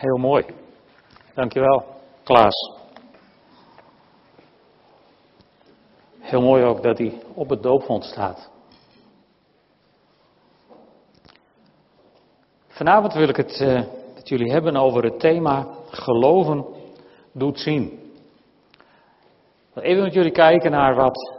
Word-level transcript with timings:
Heel 0.00 0.16
mooi. 0.16 0.44
Dankjewel, 1.34 1.84
Klaas. 2.22 2.72
Heel 6.18 6.42
mooi 6.42 6.64
ook 6.64 6.82
dat 6.82 6.98
hij 6.98 7.22
op 7.34 7.48
het 7.48 7.62
doopvond 7.62 8.04
staat. 8.04 8.50
Vanavond 12.68 13.12
wil 13.12 13.28
ik 13.28 13.36
het 13.36 13.60
uh, 13.60 13.82
met 14.14 14.28
jullie 14.28 14.52
hebben 14.52 14.76
over 14.76 15.04
het 15.04 15.20
thema 15.20 15.66
geloven 15.90 16.64
doet 17.32 17.58
zien. 17.58 18.12
Even 19.74 20.02
met 20.02 20.14
jullie 20.14 20.32
kijken 20.32 20.70
naar 20.70 20.94
wat 20.94 21.34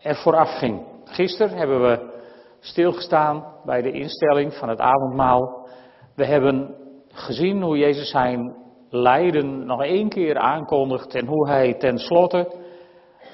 er 0.00 0.16
vooraf 0.16 0.58
ging. 0.58 0.82
Gisteren 1.04 1.56
hebben 1.56 1.82
we 1.82 2.20
stilgestaan 2.60 3.44
bij 3.64 3.82
de 3.82 3.92
instelling 3.92 4.54
van 4.54 4.68
het 4.68 4.78
avondmaal. 4.78 5.68
We 6.14 6.24
hebben 6.24 6.83
gezien 7.14 7.62
hoe 7.62 7.78
Jezus 7.78 8.10
zijn 8.10 8.56
lijden 8.90 9.66
nog 9.66 9.82
één 9.82 10.08
keer 10.08 10.38
aankondigt 10.38 11.14
en 11.14 11.26
hoe 11.26 11.48
hij 11.48 11.74
tenslotte, 11.74 12.52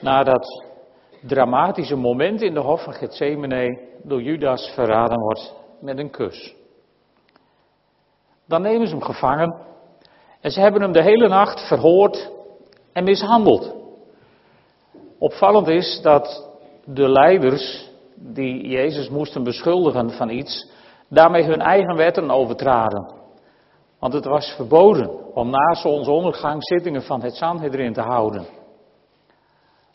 na 0.01 0.23
dat 0.23 0.65
dramatische 1.23 1.97
moment 1.97 2.43
in 2.43 2.55
de 2.55 2.61
hof 2.61 2.85
van 2.85 2.93
Gethsemane, 2.93 3.79
door 4.03 4.23
Judas 4.23 4.71
verraden 4.75 5.21
wordt 5.21 5.55
met 5.81 5.99
een 5.99 6.11
kus. 6.11 6.55
Dan 8.47 8.63
nemen 8.63 8.87
ze 8.87 8.95
hem 8.95 9.05
gevangen 9.05 9.57
en 10.41 10.51
ze 10.51 10.61
hebben 10.61 10.83
hem 10.83 10.93
de 10.93 11.03
hele 11.03 11.29
nacht 11.29 11.69
verhoord 11.69 12.31
en 12.93 13.05
mishandeld. 13.05 13.75
Opvallend 15.19 15.69
is 15.69 16.01
dat 16.03 16.49
de 16.85 17.09
leiders 17.09 17.89
die 18.15 18.69
Jezus 18.69 19.09
moesten 19.09 19.43
beschuldigen 19.43 20.11
van 20.11 20.31
iets, 20.31 20.71
daarmee 21.09 21.45
hun 21.45 21.61
eigen 21.61 21.97
wetten 21.97 22.31
overtraden. 22.31 23.20
Want 24.01 24.13
het 24.13 24.25
was 24.25 24.55
verboden 24.57 25.35
om 25.35 25.51
na 25.51 25.75
zonsondergang 25.75 26.65
zittingen 26.65 27.03
van 27.03 27.23
het 27.23 27.35
Sanhedrin 27.35 27.93
te 27.93 28.01
houden. 28.01 28.47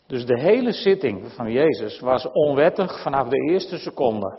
Dus 0.06 0.26
de 0.26 0.40
hele 0.40 0.72
zitting 0.72 1.32
van 1.32 1.52
Jezus 1.52 2.00
was 2.00 2.30
onwettig 2.32 3.02
vanaf 3.02 3.28
de 3.28 3.50
eerste 3.50 3.78
seconde. 3.78 4.38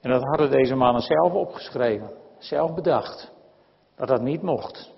En 0.00 0.10
dat 0.10 0.22
hadden 0.22 0.50
deze 0.50 0.74
mannen 0.74 1.02
zelf 1.02 1.32
opgeschreven, 1.32 2.10
zelf 2.38 2.74
bedacht, 2.74 3.32
dat 3.96 4.08
dat 4.08 4.20
niet 4.20 4.42
mocht. 4.42 4.92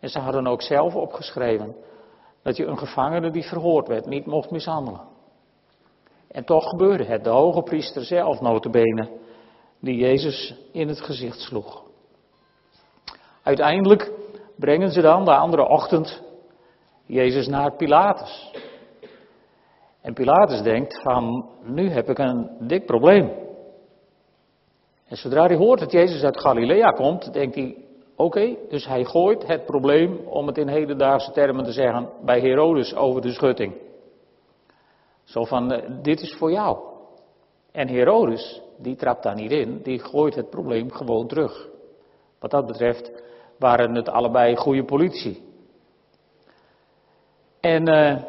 En 0.00 0.08
ze 0.08 0.18
hadden 0.18 0.46
ook 0.46 0.62
zelf 0.62 0.94
opgeschreven 0.94 1.76
dat 2.42 2.56
je 2.56 2.66
een 2.66 2.78
gevangene 2.78 3.30
die 3.30 3.44
verhoord 3.44 3.88
werd 3.88 4.06
niet 4.06 4.26
mocht 4.26 4.50
mishandelen. 4.50 5.08
En 6.30 6.44
toch 6.44 6.64
gebeurde 6.68 7.04
het, 7.04 7.24
de 7.24 7.30
hoge 7.30 7.62
priester 7.62 8.04
zelf 8.04 8.40
notabene, 8.40 9.08
die 9.80 9.96
Jezus 9.96 10.54
in 10.72 10.88
het 10.88 11.00
gezicht 11.00 11.38
sloeg. 11.38 11.82
Uiteindelijk 13.42 14.12
brengen 14.56 14.90
ze 14.90 15.00
dan 15.00 15.24
de 15.24 15.34
andere 15.34 15.68
ochtend 15.68 16.22
Jezus 17.06 17.46
naar 17.46 17.76
Pilatus. 17.76 18.52
En 20.00 20.14
Pilatus 20.14 20.62
denkt 20.62 21.02
van, 21.02 21.48
nu 21.62 21.90
heb 21.90 22.08
ik 22.08 22.18
een 22.18 22.50
dik 22.60 22.86
probleem. 22.86 23.32
En 25.06 25.16
zodra 25.16 25.46
hij 25.46 25.56
hoort 25.56 25.78
dat 25.78 25.92
Jezus 25.92 26.22
uit 26.22 26.40
Galilea 26.40 26.90
komt, 26.90 27.32
denkt 27.32 27.54
hij, 27.54 27.76
oké, 28.16 28.56
dus 28.68 28.86
hij 28.86 29.04
gooit 29.04 29.46
het 29.46 29.66
probleem, 29.66 30.16
om 30.26 30.46
het 30.46 30.58
in 30.58 30.68
hedendaagse 30.68 31.32
termen 31.32 31.64
te 31.64 31.72
zeggen, 31.72 32.08
bij 32.24 32.40
Herodes 32.40 32.94
over 32.94 33.20
de 33.20 33.32
schutting. 33.32 33.74
Zo 35.24 35.44
van, 35.44 35.72
eh, 35.72 35.90
dit 36.02 36.20
is 36.20 36.34
voor 36.34 36.52
jou. 36.52 36.78
En 37.72 37.88
Herodes, 37.88 38.60
die 38.82 38.96
trapt 38.96 39.22
daar 39.22 39.34
niet 39.34 39.50
in, 39.50 39.82
die 39.82 39.98
gooit 39.98 40.34
het 40.34 40.50
probleem 40.50 40.92
gewoon 40.92 41.26
terug. 41.26 41.68
Wat 42.38 42.50
dat 42.50 42.66
betreft 42.66 43.12
waren 43.58 43.94
het 43.94 44.08
allebei 44.08 44.56
goede 44.56 44.84
politie. 44.84 45.42
En 47.60 47.88
uh, 47.88 48.22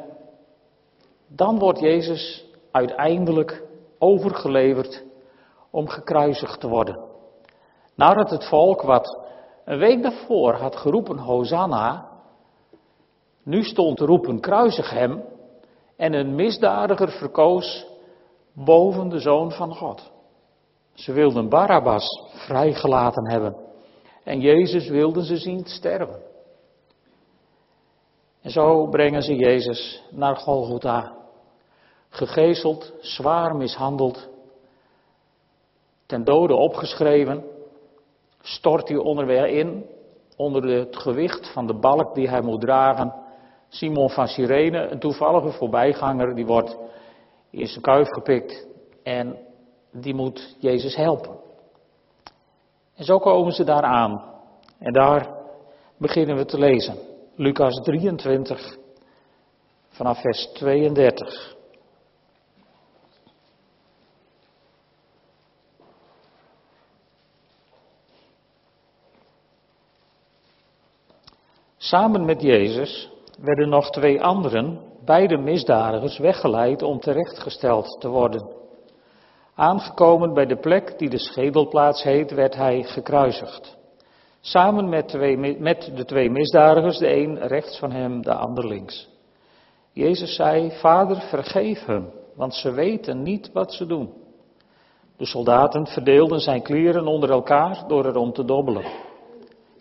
dan 1.27 1.59
wordt 1.59 1.79
Jezus 1.79 2.45
uiteindelijk 2.71 3.63
overgeleverd 3.99 5.03
om 5.69 5.87
gekruisigd 5.87 6.59
te 6.59 6.67
worden. 6.67 6.99
Nadat 7.95 8.29
het 8.29 8.45
volk 8.45 8.81
wat 8.81 9.19
een 9.65 9.77
week 9.77 10.01
daarvoor 10.01 10.53
had 10.53 10.75
geroepen 10.75 11.17
Hosanna, 11.17 12.09
nu 13.43 13.63
stond 13.63 13.97
te 13.97 14.05
roepen 14.05 14.39
kruisig 14.39 14.89
hem 14.89 15.23
en 15.95 16.13
een 16.13 16.35
misdadiger 16.35 17.09
verkoos 17.11 17.85
boven 18.53 19.09
de 19.09 19.19
Zoon 19.19 19.51
van 19.51 19.75
God. 19.75 20.11
Ze 20.93 21.13
wilden 21.13 21.49
Barabbas 21.49 22.05
vrijgelaten 22.33 23.29
hebben 23.29 23.55
en 24.23 24.39
Jezus 24.39 24.87
wilden 24.87 25.23
ze 25.23 25.37
zien 25.37 25.65
sterven. 25.65 26.21
En 28.41 28.51
zo 28.51 28.87
brengen 28.87 29.21
ze 29.21 29.35
Jezus 29.35 30.03
naar 30.11 30.35
Golgotha, 30.35 31.15
gegezeld, 32.09 32.93
zwaar 32.99 33.55
mishandeld, 33.55 34.29
ten 36.05 36.23
dode 36.23 36.55
opgeschreven, 36.55 37.43
stort 38.41 38.87
hij 38.87 38.97
onderweg 38.97 39.49
in 39.49 39.85
onder 40.35 40.63
het 40.63 40.97
gewicht 40.97 41.51
van 41.53 41.67
de 41.67 41.79
balk 41.79 42.15
die 42.15 42.29
hij 42.29 42.41
moet 42.41 42.61
dragen. 42.61 43.13
Simon 43.69 44.09
van 44.09 44.27
Sirene, 44.27 44.87
een 44.87 44.99
toevallige 44.99 45.51
voorbijganger, 45.51 46.35
die 46.35 46.45
wordt 46.45 46.77
in 47.49 47.67
zijn 47.67 47.81
kuif 47.81 48.07
gepikt 48.07 48.67
en 49.03 49.37
die 49.91 50.13
moet 50.13 50.55
Jezus 50.59 50.95
helpen. 50.95 51.39
En 52.95 53.03
zo 53.03 53.19
komen 53.19 53.51
ze 53.51 53.63
daar 53.63 53.83
aan. 53.83 54.23
En 54.79 54.93
daar 54.93 55.29
beginnen 55.97 56.35
we 56.35 56.45
te 56.45 56.57
lezen. 56.57 56.95
Lucas 57.35 57.81
23, 57.83 58.77
vanaf 59.89 60.21
vers 60.21 60.45
32. 60.53 61.55
Samen 71.77 72.25
met 72.25 72.41
Jezus 72.41 73.09
werden 73.39 73.69
nog 73.69 73.89
twee 73.89 74.21
anderen, 74.23 74.79
beide 75.05 75.37
misdadigers, 75.37 76.17
weggeleid 76.17 76.81
om 76.81 76.99
terechtgesteld 76.99 77.97
te 77.99 78.07
worden. 78.07 78.60
Aangekomen 79.61 80.33
bij 80.33 80.45
de 80.45 80.57
plek 80.57 80.97
die 80.97 81.09
de 81.09 81.17
schedelplaats 81.17 82.03
heet, 82.03 82.31
werd 82.31 82.55
hij 82.55 82.83
gekruisigd. 82.83 83.77
Samen 84.39 84.89
met, 84.89 85.07
twee, 85.07 85.59
met 85.59 85.91
de 85.95 86.05
twee 86.05 86.29
misdadigers, 86.29 86.97
de 86.97 87.15
een 87.15 87.39
rechts 87.47 87.79
van 87.79 87.91
hem, 87.91 88.21
de 88.21 88.33
ander 88.33 88.67
links. 88.67 89.09
Jezus 89.93 90.35
zei, 90.35 90.71
Vader, 90.71 91.21
vergeef 91.21 91.85
hem, 91.85 92.09
want 92.35 92.53
ze 92.53 92.71
weten 92.71 93.23
niet 93.23 93.51
wat 93.53 93.73
ze 93.73 93.85
doen. 93.85 94.13
De 95.17 95.25
soldaten 95.25 95.87
verdeelden 95.87 96.39
zijn 96.39 96.61
kleren 96.61 97.07
onder 97.07 97.31
elkaar 97.31 97.83
door 97.87 98.05
erom 98.05 98.33
te 98.33 98.45
dobbelen. 98.45 98.85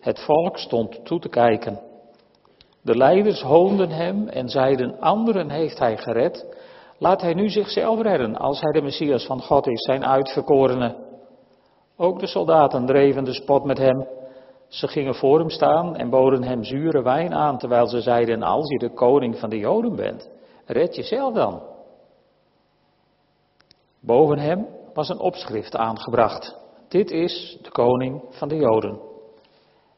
Het 0.01 0.21
volk 0.21 0.59
stond 0.59 1.05
toe 1.05 1.21
te 1.21 1.29
kijken. 1.29 1.81
De 2.83 2.97
leiders 2.97 3.43
hoonden 3.43 3.91
hem 3.91 4.29
en 4.29 4.49
zeiden, 4.49 5.01
anderen 5.01 5.51
heeft 5.51 5.79
hij 5.79 5.97
gered, 5.97 6.47
laat 7.01 7.21
hij 7.21 7.35
nu 7.35 7.49
zichzelf 7.49 8.01
redden 8.01 8.37
als 8.37 8.61
hij 8.61 8.73
de 8.73 8.83
Messias 8.83 9.27
van 9.27 9.43
God 9.43 9.67
is, 9.67 9.83
zijn 9.83 10.05
uitverkorene. 10.05 10.97
Ook 11.97 12.21
de 12.21 12.27
soldaten 12.27 12.87
dreven 12.87 13.25
de 13.25 13.33
spot 13.33 13.65
met 13.65 13.79
hem. 13.79 14.09
Ze 14.69 14.89
gingen 14.89 15.15
voor 15.15 15.39
hem 15.39 15.51
staan 15.51 15.97
en 15.97 16.11
boden 16.11 16.43
hem 16.43 16.65
zure 16.65 17.03
wijn 17.03 17.35
aan, 17.35 17.59
terwijl 17.59 17.87
ze 17.87 18.01
zeiden, 18.01 18.43
als 18.43 18.69
je 18.69 18.79
de 18.79 18.95
koning 18.95 19.39
van 19.39 19.51
de 19.51 19.59
Joden 19.59 19.97
bent, 19.97 20.31
red 20.67 20.97
jezelf 20.97 21.35
dan. 21.35 21.63
Boven 24.01 24.39
hem 24.39 24.67
was 24.95 25.09
een 25.09 25.21
opschrift 25.21 25.77
aangebracht. 25.77 26.57
Dit 26.89 27.11
is 27.11 27.59
de 27.63 27.71
koning 27.71 28.23
van 28.31 28.49
de 28.49 28.57
Joden. 28.57 29.10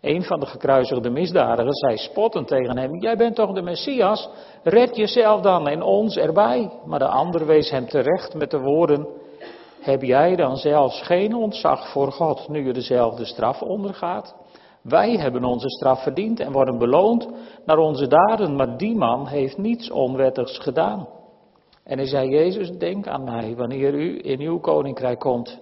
Een 0.02 0.22
van 0.22 0.40
de 0.40 0.46
gekruisigde 0.46 1.10
misdadigers 1.10 1.78
zei 1.78 1.96
spottend 1.96 2.48
tegen 2.48 2.78
hem: 2.78 3.00
Jij 3.00 3.16
bent 3.16 3.34
toch 3.34 3.52
de 3.52 3.62
Messias? 3.62 4.28
Red 4.62 4.96
jezelf 4.96 5.40
dan 5.40 5.68
en 5.68 5.82
ons 5.82 6.16
erbij. 6.16 6.70
Maar 6.86 6.98
de 6.98 7.08
ander 7.08 7.46
wees 7.46 7.70
hem 7.70 7.88
terecht 7.88 8.34
met 8.34 8.50
de 8.50 8.58
woorden: 8.58 9.06
Heb 9.80 10.02
jij 10.02 10.36
dan 10.36 10.56
zelfs 10.56 11.02
geen 11.02 11.34
ontzag 11.34 11.88
voor 11.92 12.12
God 12.12 12.48
nu 12.48 12.66
je 12.66 12.72
dezelfde 12.72 13.24
straf 13.24 13.62
ondergaat? 13.62 14.34
Wij 14.82 15.16
hebben 15.16 15.44
onze 15.44 15.68
straf 15.68 16.02
verdiend 16.02 16.40
en 16.40 16.52
worden 16.52 16.78
beloond 16.78 17.28
naar 17.64 17.78
onze 17.78 18.06
daden, 18.06 18.56
maar 18.56 18.76
die 18.76 18.96
man 18.96 19.26
heeft 19.26 19.58
niets 19.58 19.90
onwettigs 19.90 20.58
gedaan. 20.58 21.08
En 21.84 21.98
hij 21.98 22.06
zei: 22.06 22.28
Jezus, 22.28 22.70
denk 22.70 23.06
aan 23.06 23.24
mij 23.24 23.56
wanneer 23.56 23.94
u 23.94 24.20
in 24.22 24.40
uw 24.40 24.58
koninkrijk 24.58 25.18
komt. 25.18 25.60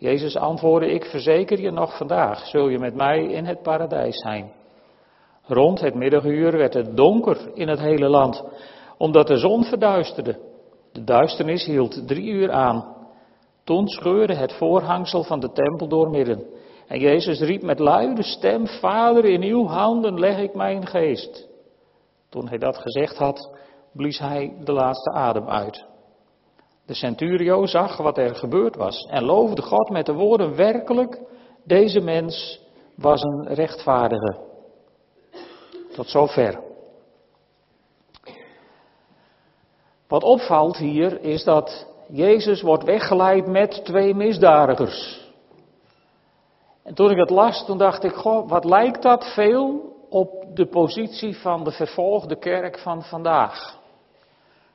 Jezus 0.00 0.36
antwoordde, 0.36 0.92
ik 0.92 1.04
verzeker 1.04 1.60
je 1.60 1.70
nog 1.70 1.96
vandaag, 1.96 2.46
zul 2.46 2.68
je 2.68 2.78
met 2.78 2.94
mij 2.94 3.24
in 3.24 3.44
het 3.44 3.62
paradijs 3.62 4.16
zijn. 4.16 4.52
Rond 5.46 5.80
het 5.80 5.94
middaguur 5.94 6.56
werd 6.56 6.74
het 6.74 6.96
donker 6.96 7.50
in 7.54 7.68
het 7.68 7.78
hele 7.78 8.08
land, 8.08 8.44
omdat 8.98 9.26
de 9.26 9.36
zon 9.36 9.64
verduisterde. 9.64 10.38
De 10.92 11.04
duisternis 11.04 11.64
hield 11.64 12.06
drie 12.06 12.30
uur 12.30 12.50
aan. 12.50 12.96
Toen 13.64 13.88
scheurde 13.88 14.34
het 14.34 14.52
voorhangsel 14.52 15.22
van 15.22 15.40
de 15.40 15.52
tempel 15.52 15.88
doormidden. 15.88 16.44
En 16.86 16.98
Jezus 16.98 17.40
riep 17.40 17.62
met 17.62 17.78
luide 17.78 18.22
stem, 18.22 18.66
Vader, 18.66 19.24
in 19.24 19.42
uw 19.42 19.66
handen 19.66 20.18
leg 20.18 20.38
ik 20.38 20.54
mijn 20.54 20.86
geest. 20.86 21.48
Toen 22.28 22.48
hij 22.48 22.58
dat 22.58 22.76
gezegd 22.76 23.16
had, 23.16 23.56
blies 23.92 24.18
hij 24.18 24.56
de 24.64 24.72
laatste 24.72 25.10
adem 25.10 25.48
uit. 25.48 25.88
De 26.90 26.96
centurio 26.96 27.66
zag 27.66 27.96
wat 27.96 28.18
er 28.18 28.34
gebeurd 28.34 28.76
was 28.76 29.06
en 29.10 29.24
loofde 29.24 29.62
God 29.62 29.90
met 29.90 30.06
de 30.06 30.12
woorden 30.12 30.56
werkelijk, 30.56 31.20
deze 31.64 32.00
mens 32.00 32.60
was 32.96 33.22
een 33.22 33.54
rechtvaardige. 33.54 34.38
Tot 35.92 36.08
zover. 36.08 36.60
Wat 40.08 40.22
opvalt 40.22 40.76
hier 40.76 41.20
is 41.20 41.44
dat 41.44 41.86
Jezus 42.08 42.62
wordt 42.62 42.84
weggeleid 42.84 43.46
met 43.46 43.84
twee 43.84 44.14
misdadigers. 44.14 45.28
En 46.82 46.94
toen 46.94 47.10
ik 47.10 47.18
het 47.18 47.30
las, 47.30 47.64
toen 47.64 47.78
dacht 47.78 48.04
ik, 48.04 48.12
goh, 48.12 48.48
wat 48.48 48.64
lijkt 48.64 49.02
dat 49.02 49.32
veel 49.34 49.96
op 50.08 50.46
de 50.54 50.66
positie 50.66 51.36
van 51.36 51.64
de 51.64 51.72
vervolgde 51.72 52.38
kerk 52.38 52.78
van 52.78 53.02
vandaag. 53.02 53.78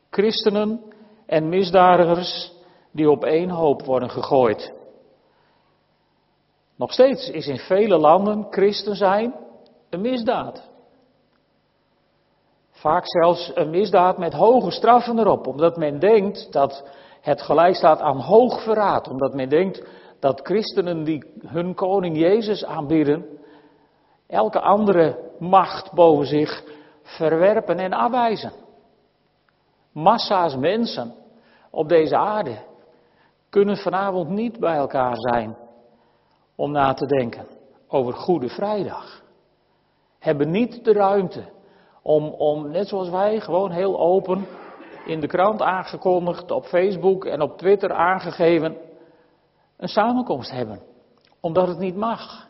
Christenen 0.10 0.94
en 1.26 1.50
misdadigers 1.50 2.54
die 2.92 3.10
op 3.10 3.24
één 3.24 3.50
hoop 3.50 3.82
worden 3.86 4.10
gegooid. 4.10 4.74
Nog 6.76 6.94
steeds 6.94 7.30
is 7.30 7.48
in 7.48 7.58
vele 7.58 7.98
landen 7.98 8.48
christen 8.50 8.96
zijn 8.96 9.34
een 9.90 10.02
misdaad. 10.02 10.70
Vaak 12.72 13.04
zelfs 13.08 13.52
een 13.56 13.70
misdaad 13.70 14.18
met 14.18 14.34
hoge 14.34 14.72
straffen 14.72 15.20
erop, 15.20 15.48
omdat 15.48 15.78
men 15.78 16.00
denkt 16.00 16.52
dat 16.52 16.84
het 17.22 17.42
gelijk 17.42 17.76
staat 17.76 18.00
aan 18.00 18.20
hoog 18.20 18.64
verraad. 18.64 19.08
Omdat 19.08 19.34
men 19.34 19.50
denkt 19.50 19.84
dat 20.20 20.40
christenen 20.44 21.04
die 21.04 21.26
hun 21.48 21.76
koning 21.76 22.18
Jezus 22.18 22.66
aanbieden, 22.66 23.26
elke 24.28 24.60
andere 24.60 25.20
macht 25.40 25.94
boven 25.94 26.26
zich 26.26 26.64
verwerpen 27.02 27.80
en 27.80 27.94
afwijzen. 27.94 28.52
Massa's 29.96 30.56
mensen 30.56 31.14
op 31.72 31.90
deze 31.90 32.18
aarde 32.18 32.58
kunnen 33.50 33.78
vanavond 33.78 34.30
niet 34.30 34.60
bij 34.60 34.76
elkaar 34.76 35.16
zijn 35.16 35.58
om 36.56 36.72
na 36.72 36.94
te 36.94 37.06
denken 37.06 37.48
over 37.88 38.14
Goede 38.14 38.50
Vrijdag. 38.50 39.24
Hebben 40.20 40.52
niet 40.52 40.84
de 40.84 40.94
ruimte 40.94 41.44
om, 42.02 42.24
om, 42.28 42.72
net 42.72 42.88
zoals 42.88 43.10
wij, 43.10 43.40
gewoon 43.40 43.72
heel 43.72 44.00
open 44.00 44.48
in 45.06 45.20
de 45.20 45.28
krant 45.28 45.62
aangekondigd, 45.62 46.52
op 46.52 46.66
Facebook 46.66 47.26
en 47.26 47.42
op 47.42 47.58
Twitter 47.58 47.94
aangegeven, 47.94 48.78
een 49.78 49.88
samenkomst 49.88 50.52
hebben. 50.52 50.82
Omdat 51.40 51.68
het 51.68 51.78
niet 51.80 51.96
mag. 51.96 52.48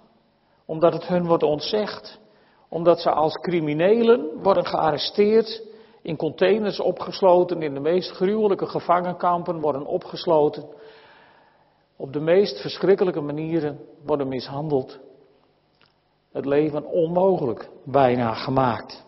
Omdat 0.66 0.94
het 0.94 1.08
hun 1.08 1.26
wordt 1.26 1.44
ontzegd. 1.44 2.20
Omdat 2.70 3.00
ze 3.00 3.12
als 3.12 3.34
criminelen 3.34 4.42
worden 4.42 4.66
gearresteerd, 4.66 5.74
in 6.06 6.16
containers 6.16 6.80
opgesloten, 6.80 7.62
in 7.62 7.74
de 7.74 7.80
meest 7.80 8.12
gruwelijke 8.12 8.66
gevangenkampen 8.66 9.60
worden 9.60 9.86
opgesloten. 9.86 10.66
Op 11.96 12.14
de 12.14 12.20
meest 12.20 12.62
verschrikkelijke 12.62 13.22
manieren 13.22 13.80
worden 14.06 14.28
mishandeld. 14.28 15.00
Het 16.32 16.46
leven 16.46 16.86
onmogelijk 16.86 17.70
bijna 17.86 18.34
gemaakt. 18.34 19.06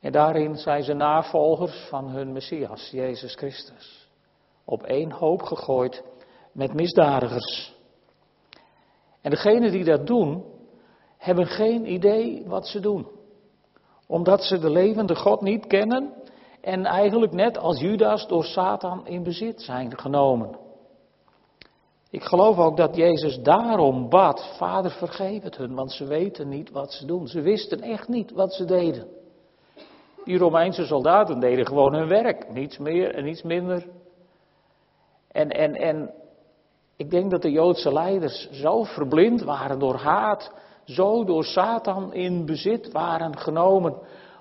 En 0.00 0.12
daarin 0.12 0.56
zijn 0.56 0.82
ze 0.82 0.92
navolgers 0.92 1.86
van 1.88 2.08
hun 2.08 2.32
Messias, 2.32 2.90
Jezus 2.90 3.34
Christus. 3.34 4.08
Op 4.64 4.82
één 4.82 5.10
hoop 5.10 5.42
gegooid 5.42 6.04
met 6.52 6.74
misdadigers. 6.74 7.74
En 9.20 9.30
degenen 9.30 9.70
die 9.70 9.84
dat 9.84 10.06
doen, 10.06 10.44
hebben 11.18 11.46
geen 11.46 11.92
idee 11.92 12.44
wat 12.46 12.66
ze 12.66 12.80
doen. 12.80 13.17
Omdat 14.08 14.42
ze 14.42 14.58
de 14.58 14.70
levende 14.70 15.16
God 15.16 15.40
niet 15.40 15.66
kennen 15.66 16.12
en 16.60 16.84
eigenlijk 16.84 17.32
net 17.32 17.58
als 17.58 17.80
Judas 17.80 18.26
door 18.26 18.44
Satan 18.44 19.06
in 19.06 19.22
bezit 19.22 19.62
zijn 19.62 19.98
genomen. 19.98 20.56
Ik 22.10 22.22
geloof 22.24 22.58
ook 22.58 22.76
dat 22.76 22.96
Jezus 22.96 23.38
daarom 23.42 24.08
bad, 24.08 24.54
Vader 24.56 24.90
vergeef 24.90 25.42
het 25.42 25.56
hun, 25.56 25.74
want 25.74 25.92
ze 25.92 26.06
weten 26.06 26.48
niet 26.48 26.70
wat 26.70 26.92
ze 26.92 27.06
doen. 27.06 27.26
Ze 27.26 27.40
wisten 27.40 27.80
echt 27.80 28.08
niet 28.08 28.32
wat 28.32 28.54
ze 28.54 28.64
deden. 28.64 29.06
Die 30.24 30.38
Romeinse 30.38 30.86
soldaten 30.86 31.40
deden 31.40 31.66
gewoon 31.66 31.94
hun 31.94 32.08
werk, 32.08 32.52
niets 32.52 32.78
meer 32.78 33.14
en 33.14 33.24
niets 33.24 33.42
minder. 33.42 33.86
En, 35.28 35.50
en, 35.50 35.74
en 35.74 36.10
ik 36.96 37.10
denk 37.10 37.30
dat 37.30 37.42
de 37.42 37.50
Joodse 37.50 37.92
leiders 37.92 38.50
zo 38.50 38.82
verblind 38.82 39.42
waren 39.42 39.78
door 39.78 39.96
haat, 39.96 40.52
zo 40.88 41.24
door 41.24 41.44
Satan 41.44 42.14
in 42.14 42.46
bezit 42.46 42.92
waren 42.92 43.38
genomen, 43.38 43.94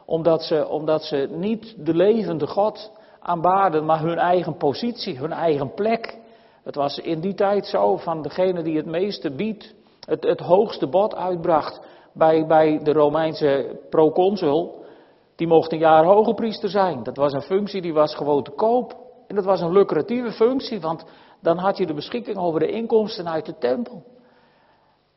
omdat 0.06 0.44
ze, 0.44 0.68
omdat 0.68 1.04
ze 1.04 1.28
niet 1.32 1.76
de 1.86 1.94
levende 1.94 2.48
God 2.48 2.92
aanbaden, 3.20 3.86
maar 3.86 4.02
hun 4.02 4.18
eigen 4.18 4.58
positie, 4.58 5.18
hun 5.18 5.32
eigen 5.32 5.74
plek. 5.74 6.20
Het 6.64 6.76
was 6.76 7.00
in 7.00 7.20
die 7.20 7.34
tijd 7.34 7.66
zo 7.66 7.98
van 7.98 8.22
degene 8.22 8.64
die 8.64 8.78
het 8.78 8.86
meeste 8.86 9.32
biedt, 9.32 9.74
het, 10.00 10.24
het 10.24 10.40
hoogste 10.40 10.88
bod 10.88 11.16
uitbracht 11.16 11.80
bij, 12.14 12.46
bij 12.46 12.80
de 12.84 12.92
Romeinse 12.92 13.80
proconsul, 13.90 14.86
die 15.36 15.48
mocht 15.48 15.72
een 15.72 15.80
jaar 15.80 16.06
hoge 16.06 16.34
priester 16.34 16.70
zijn. 16.70 17.04
Dat 17.04 17.18
was 17.18 17.34
een 17.34 17.42
functie 17.42 17.82
die 17.82 17.94
was 17.94 18.16
gewoon 18.16 18.44
te 18.44 18.52
koop. 18.52 18.96
En 19.28 19.36
dat 19.36 19.46
was 19.46 19.62
een 19.62 19.72
lucratieve 19.72 20.32
functie, 20.32 20.82
want 20.82 21.06
dan 21.42 21.58
had 21.58 21.78
je 21.78 21.86
de 21.86 21.94
beschikking 21.94 22.38
over 22.38 22.60
de 22.60 22.72
inkomsten 22.72 23.30
uit 23.30 23.46
de 23.46 23.58
tempel. 23.58 24.04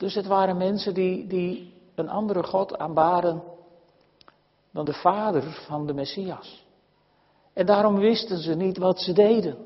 Dus 0.00 0.14
het 0.14 0.26
waren 0.26 0.56
mensen 0.56 0.94
die, 0.94 1.26
die 1.26 1.72
een 1.94 2.08
andere 2.08 2.42
God 2.42 2.78
aanbaden 2.78 3.42
dan 4.72 4.84
de 4.84 4.92
vader 4.92 5.42
van 5.42 5.86
de 5.86 5.94
Messias. 5.94 6.64
En 7.52 7.66
daarom 7.66 7.98
wisten 7.98 8.38
ze 8.38 8.54
niet 8.54 8.78
wat 8.78 9.00
ze 9.00 9.12
deden. 9.12 9.56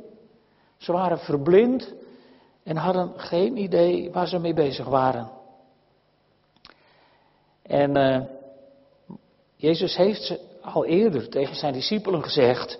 Ze 0.76 0.92
waren 0.92 1.18
verblind 1.18 1.94
en 2.62 2.76
hadden 2.76 3.12
geen 3.16 3.56
idee 3.56 4.10
waar 4.12 4.28
ze 4.28 4.38
mee 4.38 4.54
bezig 4.54 4.86
waren. 4.86 5.30
En 7.62 7.96
uh, 7.96 8.20
Jezus 9.56 9.96
heeft 9.96 10.38
al 10.62 10.84
eerder 10.84 11.28
tegen 11.28 11.56
zijn 11.56 11.72
discipelen 11.72 12.22
gezegd, 12.22 12.78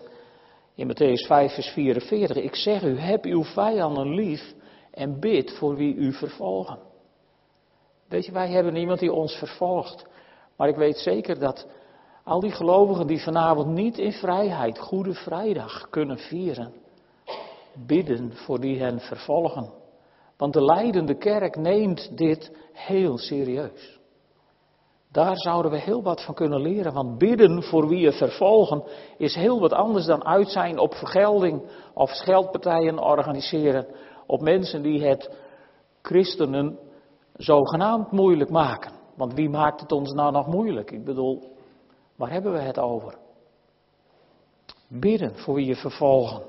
in 0.74 0.88
Matthäus 0.88 1.26
5, 1.26 1.54
vers 1.54 1.68
44, 1.68 2.36
ik 2.36 2.54
zeg 2.54 2.82
u, 2.82 2.98
heb 2.98 3.24
uw 3.24 3.44
vijanden 3.44 4.14
lief 4.14 4.54
en 4.90 5.20
bid 5.20 5.52
voor 5.52 5.76
wie 5.76 5.94
u 5.94 6.12
vervolgen. 6.12 6.92
Weet 8.08 8.26
je, 8.26 8.32
wij 8.32 8.50
hebben 8.50 8.72
niemand 8.72 8.98
die 8.98 9.12
ons 9.12 9.34
vervolgt. 9.34 10.06
Maar 10.56 10.68
ik 10.68 10.76
weet 10.76 10.98
zeker 10.98 11.38
dat 11.38 11.66
al 12.24 12.40
die 12.40 12.52
gelovigen 12.52 13.06
die 13.06 13.22
vanavond 13.22 13.66
niet 13.66 13.98
in 13.98 14.12
vrijheid 14.12 14.78
Goede 14.78 15.14
Vrijdag 15.14 15.86
kunnen 15.90 16.18
vieren, 16.18 16.72
bidden 17.86 18.32
voor 18.34 18.60
die 18.60 18.78
hen 18.78 19.00
vervolgen. 19.00 19.72
Want 20.36 20.52
de 20.52 20.64
leidende 20.64 21.18
kerk 21.18 21.56
neemt 21.56 22.16
dit 22.16 22.56
heel 22.72 23.18
serieus. 23.18 23.98
Daar 25.12 25.36
zouden 25.36 25.70
we 25.70 25.78
heel 25.78 26.02
wat 26.02 26.24
van 26.24 26.34
kunnen 26.34 26.60
leren. 26.60 26.92
Want 26.92 27.18
bidden 27.18 27.62
voor 27.62 27.88
wie 27.88 28.00
je 28.00 28.12
vervolgen 28.12 28.82
is 29.18 29.34
heel 29.34 29.60
wat 29.60 29.72
anders 29.72 30.06
dan 30.06 30.24
uit 30.24 30.48
zijn 30.48 30.78
op 30.78 30.94
vergelding 30.94 31.62
of 31.94 32.10
scheldpartijen 32.10 32.98
organiseren 32.98 33.86
op 34.26 34.40
mensen 34.40 34.82
die 34.82 35.04
het 35.04 35.30
christenen 36.02 36.78
zogenaamd 37.36 38.10
moeilijk 38.10 38.50
maken. 38.50 38.92
Want 39.16 39.34
wie 39.34 39.48
maakt 39.48 39.80
het 39.80 39.92
ons 39.92 40.12
nou 40.12 40.32
nog 40.32 40.46
moeilijk? 40.46 40.90
Ik 40.90 41.04
bedoel, 41.04 41.52
waar 42.16 42.30
hebben 42.30 42.52
we 42.52 42.58
het 42.58 42.78
over? 42.78 43.14
Bidden 44.88 45.38
voor 45.38 45.54
wie 45.54 45.66
je 45.66 45.76
vervolgen. 45.76 46.42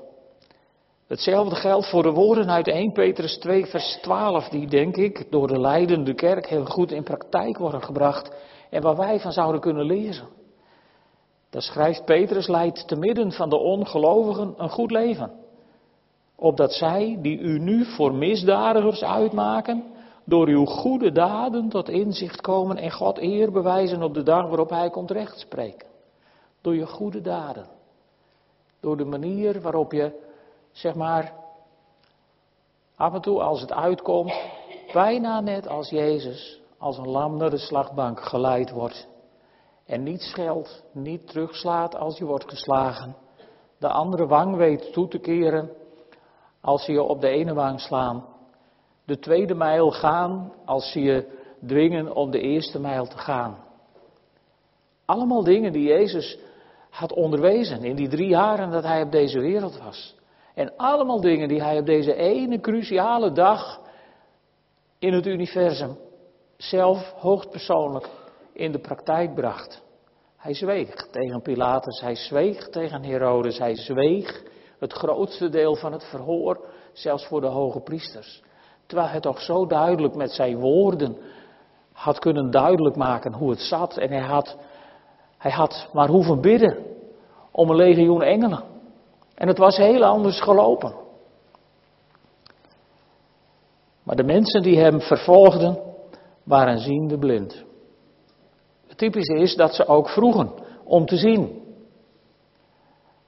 Hetzelfde 1.06 1.54
geldt 1.54 1.90
voor 1.90 2.02
de 2.02 2.10
woorden 2.10 2.50
uit 2.50 2.68
1 2.68 2.92
Petrus 2.92 3.38
2, 3.38 3.66
vers 3.66 3.98
12, 4.02 4.48
die 4.48 4.66
denk 4.66 4.96
ik 4.96 5.30
door 5.30 5.48
de 5.48 5.60
leidende 5.60 6.14
kerk 6.14 6.46
heel 6.46 6.64
goed 6.64 6.92
in 6.92 7.02
praktijk 7.02 7.58
worden 7.58 7.82
gebracht 7.82 8.30
en 8.70 8.82
waar 8.82 8.96
wij 8.96 9.20
van 9.20 9.32
zouden 9.32 9.60
kunnen 9.60 9.84
lezen. 9.84 10.28
Daar 11.50 11.62
schrijft 11.62 12.04
Petrus, 12.04 12.48
leidt 12.48 12.88
te 12.88 12.96
midden 12.96 13.32
van 13.32 13.48
de 13.48 13.56
ongelovigen 13.56 14.54
een 14.56 14.70
goed 14.70 14.90
leven. 14.90 15.32
Opdat 16.36 16.72
zij, 16.72 17.18
die 17.20 17.38
u 17.38 17.58
nu 17.58 17.84
voor 17.84 18.14
misdadigers 18.14 19.04
uitmaken, 19.04 19.84
door 20.26 20.48
uw 20.48 20.64
goede 20.64 21.12
daden 21.12 21.68
tot 21.68 21.88
inzicht 21.88 22.40
komen 22.40 22.76
en 22.76 22.90
God 22.90 23.18
eer 23.18 23.52
bewijzen 23.52 24.02
op 24.02 24.14
de 24.14 24.22
dag 24.22 24.48
waarop 24.48 24.70
Hij 24.70 24.90
komt 24.90 25.10
rechtspreken. 25.10 25.88
Door 26.60 26.74
je 26.74 26.86
goede 26.86 27.20
daden. 27.20 27.66
Door 28.80 28.96
de 28.96 29.04
manier 29.04 29.60
waarop 29.60 29.92
je, 29.92 30.20
zeg 30.72 30.94
maar, 30.94 31.32
af 32.96 33.14
en 33.14 33.20
toe 33.20 33.42
als 33.42 33.60
het 33.60 33.72
uitkomt, 33.72 34.34
bijna 34.92 35.40
net 35.40 35.68
als 35.68 35.90
Jezus, 35.90 36.60
als 36.78 36.98
een 36.98 37.08
lam 37.08 37.36
naar 37.36 37.50
de 37.50 37.58
slagbank 37.58 38.20
geleid 38.20 38.70
wordt. 38.70 39.08
En 39.86 40.02
niet 40.02 40.20
scheldt, 40.20 40.84
niet 40.92 41.26
terugslaat 41.26 41.96
als 41.96 42.18
je 42.18 42.24
wordt 42.24 42.48
geslagen. 42.48 43.16
De 43.78 43.88
andere 43.88 44.26
wang 44.26 44.56
weet 44.56 44.92
toe 44.92 45.08
te 45.08 45.18
keren 45.18 45.70
als 46.60 46.84
ze 46.84 46.92
je 46.92 47.02
op 47.02 47.20
de 47.20 47.28
ene 47.28 47.54
wang 47.54 47.80
slaan. 47.80 48.24
De 49.06 49.18
tweede 49.18 49.54
mijl 49.54 49.90
gaan 49.90 50.52
als 50.64 50.92
ze 50.92 51.00
je 51.00 51.26
dwingen 51.66 52.14
om 52.14 52.30
de 52.30 52.40
eerste 52.40 52.80
mijl 52.80 53.06
te 53.06 53.18
gaan. 53.18 53.64
Allemaal 55.04 55.44
dingen 55.44 55.72
die 55.72 55.88
Jezus 55.88 56.38
had 56.90 57.12
onderwezen 57.12 57.84
in 57.84 57.96
die 57.96 58.08
drie 58.08 58.28
jaren 58.28 58.70
dat 58.70 58.84
hij 58.84 59.02
op 59.02 59.10
deze 59.10 59.40
wereld 59.40 59.78
was. 59.78 60.14
En 60.54 60.76
allemaal 60.76 61.20
dingen 61.20 61.48
die 61.48 61.62
hij 61.62 61.78
op 61.78 61.86
deze 61.86 62.14
ene 62.14 62.60
cruciale 62.60 63.32
dag 63.32 63.80
in 64.98 65.12
het 65.12 65.26
universum 65.26 65.96
zelf 66.56 67.12
hoogstpersoonlijk 67.12 68.08
in 68.52 68.72
de 68.72 68.78
praktijk 68.78 69.34
bracht. 69.34 69.82
Hij 70.36 70.54
zweeg 70.54 70.94
tegen 71.10 71.42
Pilatus, 71.42 72.00
hij 72.00 72.14
zweeg 72.14 72.68
tegen 72.68 73.04
Herodes, 73.04 73.58
hij 73.58 73.74
zweeg 73.76 74.42
het 74.78 74.92
grootste 74.92 75.48
deel 75.48 75.76
van 75.76 75.92
het 75.92 76.04
verhoor, 76.04 76.66
zelfs 76.92 77.26
voor 77.26 77.40
de 77.40 77.46
hoge 77.46 77.80
priesters. 77.80 78.42
Terwijl 78.86 79.08
hij 79.08 79.20
toch 79.20 79.40
zo 79.40 79.66
duidelijk 79.66 80.14
met 80.14 80.30
zijn 80.30 80.56
woorden 80.56 81.16
had 81.92 82.18
kunnen 82.18 82.50
duidelijk 82.50 82.96
maken 82.96 83.32
hoe 83.32 83.50
het 83.50 83.60
zat. 83.60 83.96
En 83.96 84.10
hij 84.10 84.26
had, 84.26 84.56
hij 85.38 85.50
had 85.50 85.88
maar 85.92 86.08
hoeven 86.08 86.40
bidden 86.40 86.76
om 87.50 87.70
een 87.70 87.76
legioen 87.76 88.22
engelen. 88.22 88.62
En 89.34 89.48
het 89.48 89.58
was 89.58 89.76
heel 89.76 90.04
anders 90.04 90.40
gelopen. 90.40 90.94
Maar 94.02 94.16
de 94.16 94.24
mensen 94.24 94.62
die 94.62 94.78
hem 94.78 95.00
vervolgden, 95.00 95.78
waren 96.42 96.78
ziende 96.78 97.18
blind. 97.18 97.64
Het 98.86 98.98
typische 98.98 99.34
is 99.34 99.54
dat 99.54 99.74
ze 99.74 99.86
ook 99.86 100.08
vroegen 100.08 100.52
om 100.84 101.06
te 101.06 101.16
zien. 101.16 101.65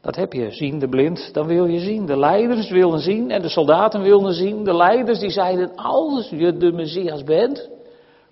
Dat 0.00 0.17
heb 0.17 0.33
je, 0.33 0.50
ziende 0.50 0.88
blind, 0.88 1.35
dan 1.35 1.47
wil 1.47 1.67
je 1.67 1.78
zien. 1.78 2.07
De 2.07 2.19
leiders 2.19 2.71
wilden 2.71 3.00
zien 3.00 3.31
en 3.31 3.43
de 3.43 3.49
soldaten 3.49 4.02
wilden 4.02 4.33
zien. 4.33 4.64
De 4.64 4.76
leiders 4.76 5.19
die 5.19 5.31
zeiden, 5.31 5.75
als 5.76 6.28
je 6.28 6.57
de 6.57 6.73
Messias 6.73 7.25
bent, 7.25 7.69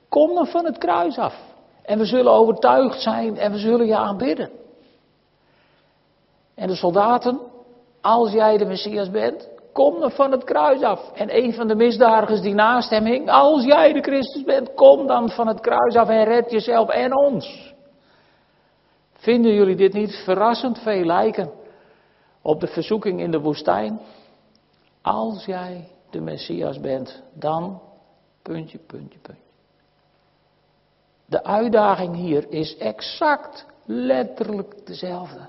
kom 0.09 0.35
dan 0.35 0.47
van 0.47 0.65
het 0.65 0.79
kruis 0.79 1.19
af. 1.19 1.35
En 1.83 1.99
we 1.99 2.05
zullen 2.05 2.33
overtuigd 2.33 3.01
zijn 3.01 3.37
en 3.39 3.53
we 3.53 3.59
zullen 3.59 3.87
je 3.87 3.97
aanbidden. 3.97 4.51
En 6.55 6.69
de 6.69 6.75
soldaten, 6.75 7.41
als 8.01 8.33
jij 8.33 8.57
de 8.57 8.65
Messias 8.65 9.11
bent, 9.11 9.49
kom 9.73 10.01
dan 10.01 10.11
van 10.11 10.33
het 10.33 10.45
kruis 10.45 10.83
af. 10.83 11.11
En 11.15 11.37
een 11.37 11.53
van 11.53 11.69
de 11.69 11.75
misdadigers 11.75 12.41
die 12.41 12.55
naast 12.55 12.91
hem 12.91 13.05
hing, 13.05 13.31
als 13.31 13.65
jij 13.65 13.93
de 13.93 14.01
Christus 14.01 14.43
bent, 14.43 14.75
kom 14.75 15.07
dan 15.07 15.31
van 15.31 15.47
het 15.47 15.61
kruis 15.61 15.97
af 15.97 16.09
en 16.09 16.25
red 16.25 16.51
jezelf 16.51 16.89
en 16.89 17.17
ons. 17.17 17.75
Vinden 19.27 19.55
jullie 19.55 19.77
dit 19.77 19.93
niet 19.93 20.15
verrassend 20.15 20.79
veel 20.79 21.05
lijken 21.05 21.51
op 22.43 22.61
de 22.61 22.67
verzoeking 22.67 23.21
in 23.21 23.31
de 23.31 23.41
woestijn? 23.41 24.01
Als 25.03 25.45
jij 25.45 25.89
de 26.11 26.21
Messias 26.21 26.81
bent, 26.81 27.23
dan 27.35 27.81
puntje, 28.43 28.79
puntje, 28.79 29.19
puntje. 29.19 29.43
De 31.25 31.45
uitdaging 31.45 32.15
hier 32.15 32.51
is 32.51 32.77
exact 32.77 33.67
letterlijk 33.85 34.87
dezelfde. 34.87 35.49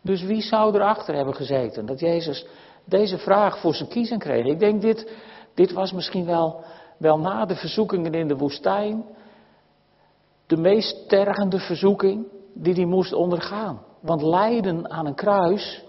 Dus 0.00 0.22
wie 0.22 0.42
zou 0.42 0.74
erachter 0.74 1.14
hebben 1.14 1.34
gezeten 1.34 1.86
dat 1.86 2.00
Jezus 2.00 2.46
deze 2.84 3.18
vraag 3.18 3.58
voor 3.58 3.74
zijn 3.74 3.88
kiezen 3.88 4.18
kreeg? 4.18 4.46
Ik 4.46 4.58
denk 4.58 4.80
dit, 4.80 5.12
dit 5.54 5.72
was 5.72 5.92
misschien 5.92 6.24
wel, 6.24 6.64
wel 6.96 7.18
na 7.18 7.44
de 7.44 7.56
verzoekingen 7.56 8.14
in 8.14 8.28
de 8.28 8.36
woestijn 8.36 9.04
de 10.46 10.56
meest 10.56 11.08
tergende 11.08 11.58
verzoeking 11.58 12.34
die 12.58 12.74
hij 12.74 12.84
moest 12.84 13.12
ondergaan. 13.12 13.80
Want 14.00 14.22
lijden 14.22 14.90
aan 14.90 15.06
een 15.06 15.14
kruis, 15.14 15.84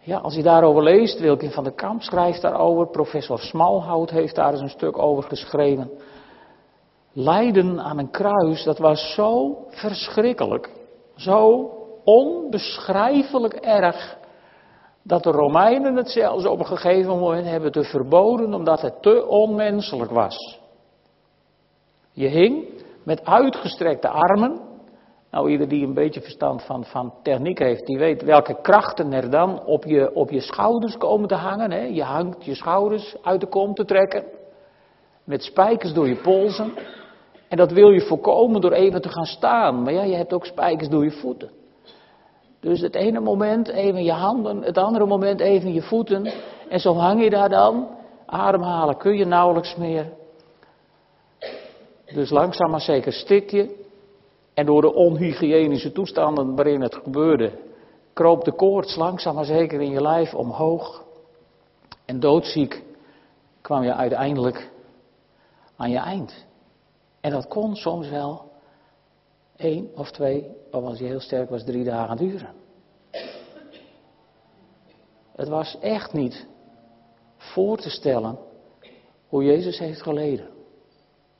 ja, 0.00 0.18
als 0.18 0.34
je 0.34 0.42
daarover 0.42 0.82
leest, 0.82 1.20
Wilkin 1.20 1.50
van 1.50 1.64
der 1.64 1.72
Kamp 1.72 2.02
schrijft 2.02 2.42
daarover, 2.42 2.86
professor 2.86 3.38
Smalhout 3.38 4.10
heeft 4.10 4.34
daar 4.34 4.52
eens 4.52 4.60
een 4.60 4.68
stuk 4.68 4.98
over 4.98 5.22
geschreven. 5.22 5.90
Lijden 7.12 7.80
aan 7.80 7.98
een 7.98 8.10
kruis, 8.10 8.64
dat 8.64 8.78
was 8.78 9.14
zo 9.14 9.58
verschrikkelijk, 9.68 10.70
zo 11.16 11.70
onbeschrijfelijk 12.04 13.54
erg, 13.54 14.16
dat 15.02 15.22
de 15.22 15.30
Romeinen 15.30 15.96
het 15.96 16.10
zelfs 16.10 16.46
op 16.46 16.58
een 16.58 16.66
gegeven 16.66 17.18
moment 17.18 17.46
hebben 17.46 17.72
te 17.72 17.84
verboden 17.84 18.54
omdat 18.54 18.80
het 18.80 19.02
te 19.02 19.26
onmenselijk 19.26 20.10
was. 20.10 20.60
Je 22.12 22.28
hing 22.28 22.64
met 23.02 23.24
uitgestrekte 23.24 24.08
armen. 24.08 24.60
Nou, 25.32 25.50
ieder 25.50 25.68
die 25.68 25.86
een 25.86 25.94
beetje 25.94 26.20
verstand 26.20 26.62
van, 26.62 26.84
van 26.84 27.12
techniek 27.22 27.58
heeft, 27.58 27.86
die 27.86 27.98
weet 27.98 28.22
welke 28.22 28.60
krachten 28.60 29.12
er 29.12 29.30
dan 29.30 29.64
op 29.64 29.84
je, 29.84 30.14
op 30.14 30.30
je 30.30 30.40
schouders 30.40 30.96
komen 30.96 31.28
te 31.28 31.34
hangen. 31.34 31.70
Hè? 31.70 31.82
Je 31.82 32.02
hangt 32.02 32.44
je 32.44 32.54
schouders 32.54 33.16
uit 33.22 33.40
de 33.40 33.46
kom 33.46 33.74
te 33.74 33.84
trekken. 33.84 34.24
Met 35.24 35.42
spijkers 35.42 35.92
door 35.92 36.08
je 36.08 36.16
polsen. 36.16 36.72
En 37.48 37.56
dat 37.56 37.72
wil 37.72 37.90
je 37.90 38.00
voorkomen 38.00 38.60
door 38.60 38.72
even 38.72 39.02
te 39.02 39.08
gaan 39.08 39.26
staan. 39.26 39.82
Maar 39.82 39.92
ja, 39.92 40.02
je 40.02 40.14
hebt 40.14 40.32
ook 40.32 40.46
spijkers 40.46 40.88
door 40.88 41.04
je 41.04 41.10
voeten. 41.10 41.50
Dus 42.60 42.80
het 42.80 42.94
ene 42.94 43.20
moment 43.20 43.68
even 43.68 44.04
je 44.04 44.12
handen, 44.12 44.62
het 44.62 44.78
andere 44.78 45.06
moment 45.06 45.40
even 45.40 45.72
je 45.72 45.82
voeten. 45.82 46.32
En 46.68 46.80
zo 46.80 46.94
hang 46.94 47.22
je 47.22 47.30
daar 47.30 47.48
dan. 47.48 47.88
Ademhalen 48.26 48.96
kun 48.96 49.16
je 49.16 49.24
nauwelijks 49.24 49.76
meer. 49.76 50.12
Dus 52.14 52.30
langzaam 52.30 52.70
maar 52.70 52.80
zeker 52.80 53.12
stik 53.12 53.50
je. 53.50 53.80
En 54.54 54.66
door 54.66 54.80
de 54.80 54.94
onhygiënische 54.94 55.92
toestanden 55.92 56.54
waarin 56.54 56.80
het 56.80 56.94
gebeurde, 56.94 57.58
kroop 58.12 58.44
de 58.44 58.52
koorts 58.52 58.96
langzaam 58.96 59.34
maar 59.34 59.44
zeker 59.44 59.80
in 59.80 59.90
je 59.90 60.02
lijf 60.02 60.34
omhoog. 60.34 61.04
En 62.04 62.20
doodziek 62.20 62.82
kwam 63.60 63.82
je 63.82 63.94
uiteindelijk 63.94 64.70
aan 65.76 65.90
je 65.90 65.98
eind. 65.98 66.46
En 67.20 67.30
dat 67.30 67.48
kon 67.48 67.76
soms 67.76 68.08
wel 68.08 68.50
één 69.56 69.90
of 69.96 70.10
twee, 70.10 70.50
of 70.70 70.84
als 70.84 70.98
je 70.98 71.04
heel 71.04 71.20
sterk 71.20 71.50
was, 71.50 71.64
drie 71.64 71.84
dagen 71.84 72.16
duren. 72.16 72.54
Het 75.36 75.48
was 75.48 75.78
echt 75.80 76.12
niet 76.12 76.46
voor 77.36 77.76
te 77.76 77.90
stellen 77.90 78.38
hoe 79.28 79.44
Jezus 79.44 79.78
heeft 79.78 80.02
geleden. 80.02 80.46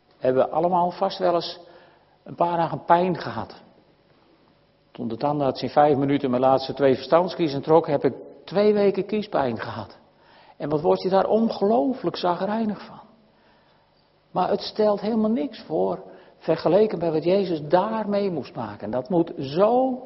We 0.06 0.28
hebben 0.28 0.50
allemaal 0.50 0.90
vast 0.90 1.18
wel 1.18 1.34
eens 1.34 1.60
een 2.24 2.34
paar 2.34 2.56
dagen 2.56 2.84
pijn 2.84 3.18
gehad. 3.18 3.62
Toen 4.90 5.08
de 5.08 5.16
tandarts 5.16 5.62
in 5.62 5.68
vijf 5.68 5.96
minuten 5.96 6.30
mijn 6.30 6.42
laatste 6.42 6.74
twee 6.74 6.94
verstandskiezen 6.94 7.62
trok, 7.62 7.86
heb 7.86 8.04
ik 8.04 8.14
twee 8.44 8.72
weken 8.72 9.06
kiespijn 9.06 9.60
gehad. 9.60 9.96
En 10.56 10.68
wat 10.68 10.80
word 10.80 11.02
je 11.02 11.08
daar 11.08 11.26
ongelooflijk 11.26 12.16
zagrijnig 12.16 12.86
van. 12.86 13.00
Maar 14.30 14.48
het 14.48 14.60
stelt 14.60 15.00
helemaal 15.00 15.30
niks 15.30 15.62
voor 15.62 16.02
vergeleken 16.38 16.98
bij 16.98 17.12
wat 17.12 17.24
Jezus 17.24 17.62
daarmee 17.68 18.30
moest 18.30 18.54
maken. 18.54 18.90
Dat 18.90 19.08
moet 19.08 19.32
zo 19.38 20.02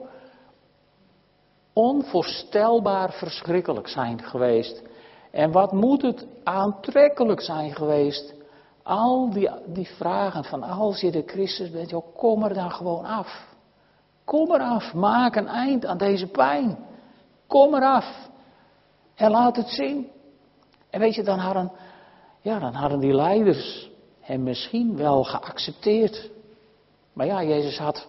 onvoorstelbaar 1.72 3.12
verschrikkelijk 3.12 3.88
zijn 3.88 4.22
geweest. 4.22 4.82
En 5.30 5.52
wat 5.52 5.72
moet 5.72 6.02
het 6.02 6.26
aantrekkelijk 6.44 7.40
zijn 7.40 7.74
geweest. 7.74 8.34
Al 8.86 9.30
die, 9.30 9.50
die 9.66 9.88
vragen 9.96 10.44
van 10.44 10.62
als 10.62 11.00
je 11.00 11.10
de 11.10 11.22
Christus 11.26 11.70
bent, 11.70 11.90
joh, 11.90 12.16
kom 12.16 12.44
er 12.44 12.54
dan 12.54 12.70
gewoon 12.70 13.04
af. 13.04 13.46
Kom 14.24 14.52
eraf, 14.54 14.94
maak 14.94 15.36
een 15.36 15.48
eind 15.48 15.86
aan 15.86 15.98
deze 15.98 16.26
pijn. 16.26 16.78
Kom 17.46 17.74
eraf 17.74 18.28
en 19.14 19.30
laat 19.30 19.56
het 19.56 19.68
zien. 19.68 20.10
En 20.90 21.00
weet 21.00 21.14
je, 21.14 21.22
dan 21.22 21.38
hadden, 21.38 21.72
ja, 22.40 22.58
dan 22.58 22.72
hadden 22.74 23.00
die 23.00 23.14
leiders 23.14 23.90
hem 24.20 24.42
misschien 24.42 24.96
wel 24.96 25.24
geaccepteerd. 25.24 26.30
Maar 27.12 27.26
ja, 27.26 27.42
Jezus 27.42 27.78
had 27.78 28.08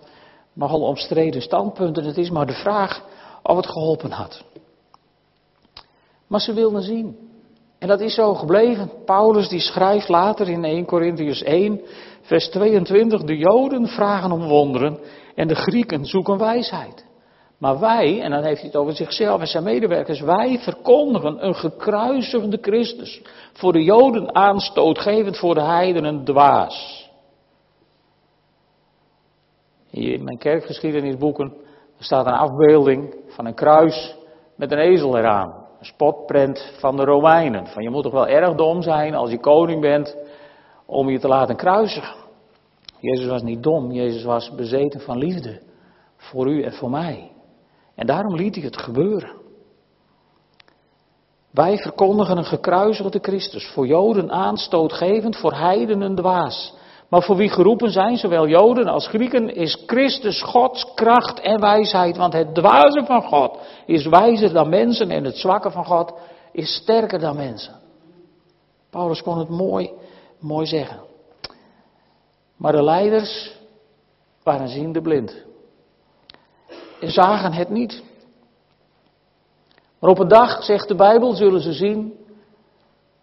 nogal 0.54 0.82
omstreden 0.82 1.42
standpunten. 1.42 2.06
Het 2.06 2.18
is 2.18 2.30
maar 2.30 2.46
de 2.46 2.54
vraag 2.54 3.04
of 3.44 3.56
het 3.56 3.68
geholpen 3.68 4.12
had. 4.12 4.44
Maar 6.28 6.42
ze 6.42 6.54
wilden 6.54 6.82
zien. 6.82 7.27
En 7.80 7.88
dat 7.88 8.00
is 8.00 8.14
zo 8.14 8.34
gebleven. 8.34 8.92
Paulus 9.06 9.50
die 9.50 9.60
schrijft 9.60 10.10
later 10.10 10.50
in 10.50 10.64
1 10.64 10.86
Corinthians 10.86 11.44
1, 11.44 11.82
vers 12.22 12.50
22, 12.50 13.24
de 13.24 13.38
Joden 13.38 13.88
vragen 13.88 14.32
om 14.32 14.48
wonderen 14.48 15.00
en 15.36 15.48
de 15.48 15.56
Grieken 15.56 16.06
zoeken 16.06 16.38
wijsheid. 16.38 17.06
Maar 17.58 17.80
wij, 17.80 18.22
en 18.22 18.32
dan 18.32 18.44
heeft 18.44 18.60
hij 18.60 18.70
het 18.70 18.76
over 18.76 18.96
zichzelf 18.96 19.42
en 19.42 19.48
zijn 19.48 19.64
medewerkers, 19.64 20.22
wij 20.22 20.60
verkondigen 20.60 21.46
een 21.46 21.56
gekruisigde 21.56 22.58
Christus. 22.62 23.22
Voor 23.54 23.74
de 23.74 23.84
Joden 23.84 24.36
aanstootgevend, 24.36 25.38
voor 25.38 25.54
de 25.54 25.64
heidenen 25.64 26.24
dwaas. 26.24 27.10
Hier 29.90 30.14
in 30.14 30.24
mijn 30.24 30.38
kerkgeschiedenisboeken 30.38 31.54
staat 32.00 32.26
een 32.26 32.34
afbeelding 32.34 33.16
van 33.28 33.46
een 33.46 33.54
kruis 33.54 34.16
met 34.56 34.72
een 34.72 34.78
ezel 34.78 35.18
eraan. 35.18 35.67
Een 35.88 35.94
spotprent 35.94 36.72
van 36.80 36.96
de 36.96 37.04
Romeinen. 37.04 37.68
Van 37.68 37.84
je 37.84 37.90
moet 37.90 38.04
toch 38.04 38.12
wel 38.12 38.28
erg 38.28 38.56
dom 38.56 38.82
zijn 38.82 39.16
als 39.16 39.30
je 39.32 39.40
koning 39.40 39.82
bent 39.82 40.18
om 40.86 41.10
je 41.10 41.20
te 41.20 41.28
laten 41.28 41.56
kruisigen. 41.56 42.16
Jezus 43.00 43.28
was 43.28 43.42
niet 43.42 43.64
dom, 43.64 43.92
Jezus 43.92 44.24
was 44.24 44.56
bezeten 44.56 45.00
van 45.00 45.18
liefde. 45.18 45.62
Voor 46.18 46.48
u 46.48 46.62
en 46.64 46.74
voor 46.74 46.90
mij. 46.90 47.32
En 47.96 48.06
daarom 48.06 48.36
liet 48.36 48.56
hij 48.56 48.64
het 48.64 48.78
gebeuren. 48.78 49.32
Wij 51.52 51.78
verkondigen 51.78 52.38
een 52.38 52.46
gekruisigde 52.46 53.20
Christus, 53.22 53.72
voor 53.72 53.88
Joden 53.88 54.32
aanstootgevend, 54.32 55.38
voor 55.38 55.54
heidenen 55.54 56.16
dwaas. 56.16 56.74
Maar 57.10 57.22
voor 57.22 57.36
wie 57.36 57.50
geroepen 57.50 57.92
zijn, 57.92 58.18
zowel 58.18 58.48
Joden 58.48 58.88
als 58.88 59.08
Grieken, 59.08 59.56
is 59.56 59.84
Christus 59.86 60.44
Gods 60.44 60.94
kracht 60.94 61.40
en 61.40 61.60
wijsheid. 61.60 62.18
Want 62.18 62.34
het 62.34 62.56
dwaze 62.56 63.04
van 63.06 63.22
God 63.22 63.60
is 63.86 64.06
wijzer 64.06 64.54
dan 64.54 64.70
mensen 64.70 65.10
en 65.10 65.24
het 65.24 65.38
zwakke 65.38 65.72
van 65.72 65.86
God 65.86 66.14
is 66.52 66.76
sterker 66.76 67.20
dan 67.20 67.36
mensen. 67.36 67.76
Paulus 68.90 69.22
kon 69.22 69.38
het 69.38 69.50
mooi, 69.50 69.92
mooi 70.40 70.66
zeggen. 70.66 71.00
Maar 72.58 72.72
de 72.72 72.84
leiders 72.84 73.56
waren 74.44 74.68
ziende 74.68 75.02
blind. 75.02 75.46
En 77.00 77.12
zagen 77.12 77.54
het 77.54 77.70
niet. 77.70 78.04
Maar 80.00 80.10
op 80.10 80.20
een 80.20 80.28
dag, 80.28 80.64
zegt 80.64 80.88
de 80.88 80.96
Bijbel, 80.96 81.34
zullen 81.34 81.62
ze 81.62 81.74
zien 81.74 82.14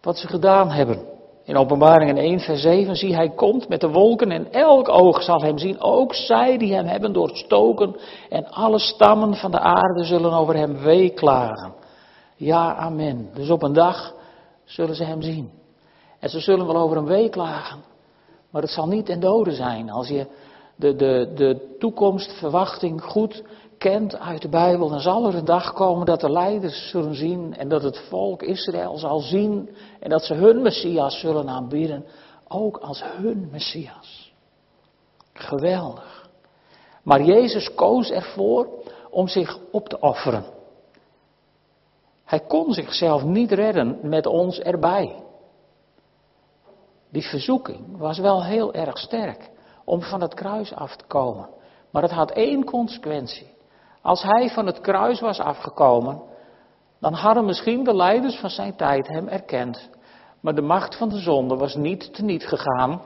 wat 0.01 0.17
ze 0.17 0.27
gedaan 0.27 0.71
hebben. 0.71 1.14
In 1.45 1.57
Openbaringen 1.57 2.17
1, 2.17 2.39
vers 2.39 2.61
7 2.61 2.95
zie 2.95 3.15
hij 3.15 3.29
komt 3.29 3.67
met 3.67 3.81
de 3.81 3.89
wolken 3.89 4.31
en 4.31 4.51
elk 4.51 4.89
oog 4.89 5.23
zal 5.23 5.41
hem 5.41 5.57
zien, 5.57 5.81
ook 5.81 6.13
zij 6.13 6.57
die 6.57 6.73
hem 6.73 6.85
hebben 6.85 7.13
doorstoken 7.13 7.95
en 8.29 8.47
alle 8.49 8.79
stammen 8.79 9.35
van 9.35 9.51
de 9.51 9.59
aarde 9.59 10.03
zullen 10.03 10.33
over 10.33 10.55
hem 10.55 10.77
weeklagen. 10.77 11.73
Ja, 12.35 12.75
amen. 12.75 13.29
Dus 13.33 13.49
op 13.49 13.63
een 13.63 13.73
dag 13.73 14.13
zullen 14.63 14.95
ze 14.95 15.03
hem 15.03 15.21
zien. 15.21 15.51
En 16.19 16.29
ze 16.29 16.39
zullen 16.39 16.65
wel 16.65 16.77
over 16.77 16.95
hem 16.95 17.05
weeklagen, 17.05 17.83
maar 18.49 18.61
het 18.61 18.71
zal 18.71 18.87
niet 18.87 19.05
ten 19.05 19.19
dode 19.19 19.51
zijn. 19.51 19.89
Als 19.89 20.07
je 20.07 20.27
de, 20.75 20.95
de, 20.95 21.31
de 21.35 21.75
toekomstverwachting 21.79 23.03
goed 23.03 23.43
kent 23.77 24.19
uit 24.19 24.41
de 24.41 24.49
Bijbel, 24.49 24.89
dan 24.89 24.99
zal 24.99 25.27
er 25.27 25.35
een 25.35 25.45
dag 25.45 25.73
komen 25.73 26.05
dat 26.05 26.21
de 26.21 26.31
leiders 26.31 26.89
zullen 26.89 27.15
zien 27.15 27.55
en 27.55 27.69
dat 27.69 27.83
het 27.83 27.99
volk 28.09 28.41
Israël 28.41 28.97
zal 28.97 29.19
zien 29.19 29.75
en 29.99 30.09
dat 30.09 30.23
ze 30.23 30.33
hun 30.33 30.61
Messias 30.61 31.19
zullen 31.19 31.49
aanbieden, 31.49 32.05
ook 32.47 32.77
als 32.77 33.03
hun 33.03 33.47
Messias. 33.51 34.33
Geweldig. 35.33 36.29
Maar 37.03 37.21
Jezus 37.21 37.73
koos 37.73 38.09
ervoor 38.09 38.67
om 39.09 39.27
zich 39.27 39.59
op 39.71 39.89
te 39.89 39.99
offeren. 39.99 40.45
Hij 42.23 42.39
kon 42.39 42.73
zichzelf 42.73 43.23
niet 43.23 43.51
redden 43.51 43.99
met 44.01 44.25
ons 44.25 44.59
erbij. 44.59 45.23
Die 47.09 47.27
verzoeking 47.27 47.97
was 47.97 48.19
wel 48.19 48.43
heel 48.43 48.73
erg 48.73 48.97
sterk 48.97 49.49
om 49.85 50.01
van 50.01 50.21
het 50.21 50.33
kruis 50.33 50.73
af 50.73 50.95
te 50.95 51.05
komen. 51.07 51.49
Maar 51.91 52.01
het 52.01 52.11
had 52.11 52.31
één 52.31 52.63
consequentie. 52.63 53.53
Als 54.01 54.23
hij 54.23 54.49
van 54.49 54.65
het 54.65 54.81
kruis 54.81 55.19
was 55.19 55.39
afgekomen, 55.39 56.21
dan 56.99 57.13
hadden 57.13 57.45
misschien 57.45 57.83
de 57.83 57.95
leiders 57.95 58.35
van 58.35 58.49
zijn 58.49 58.75
tijd 58.75 59.07
hem 59.07 59.27
erkend. 59.27 59.89
Maar 60.39 60.55
de 60.55 60.61
macht 60.61 60.97
van 60.97 61.09
de 61.09 61.19
zonde 61.19 61.55
was 61.55 61.75
niet 61.75 62.13
teniet 62.13 62.47
gegaan. 62.47 63.01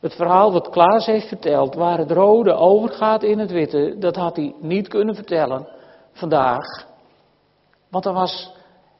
Het 0.00 0.14
verhaal 0.14 0.52
wat 0.52 0.68
Klaas 0.68 1.06
heeft 1.06 1.28
verteld, 1.28 1.74
waar 1.74 1.98
het 1.98 2.10
rode 2.10 2.52
overgaat 2.52 3.22
in 3.22 3.38
het 3.38 3.50
witte, 3.50 3.96
dat 3.98 4.16
had 4.16 4.36
hij 4.36 4.54
niet 4.60 4.88
kunnen 4.88 5.14
vertellen 5.14 5.68
vandaag. 6.12 6.86
Want 7.90 8.04
dat 8.04 8.14
was 8.14 8.52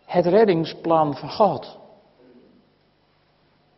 het 0.05 0.26
reddingsplan 0.26 1.17
van 1.17 1.31
God. 1.31 1.78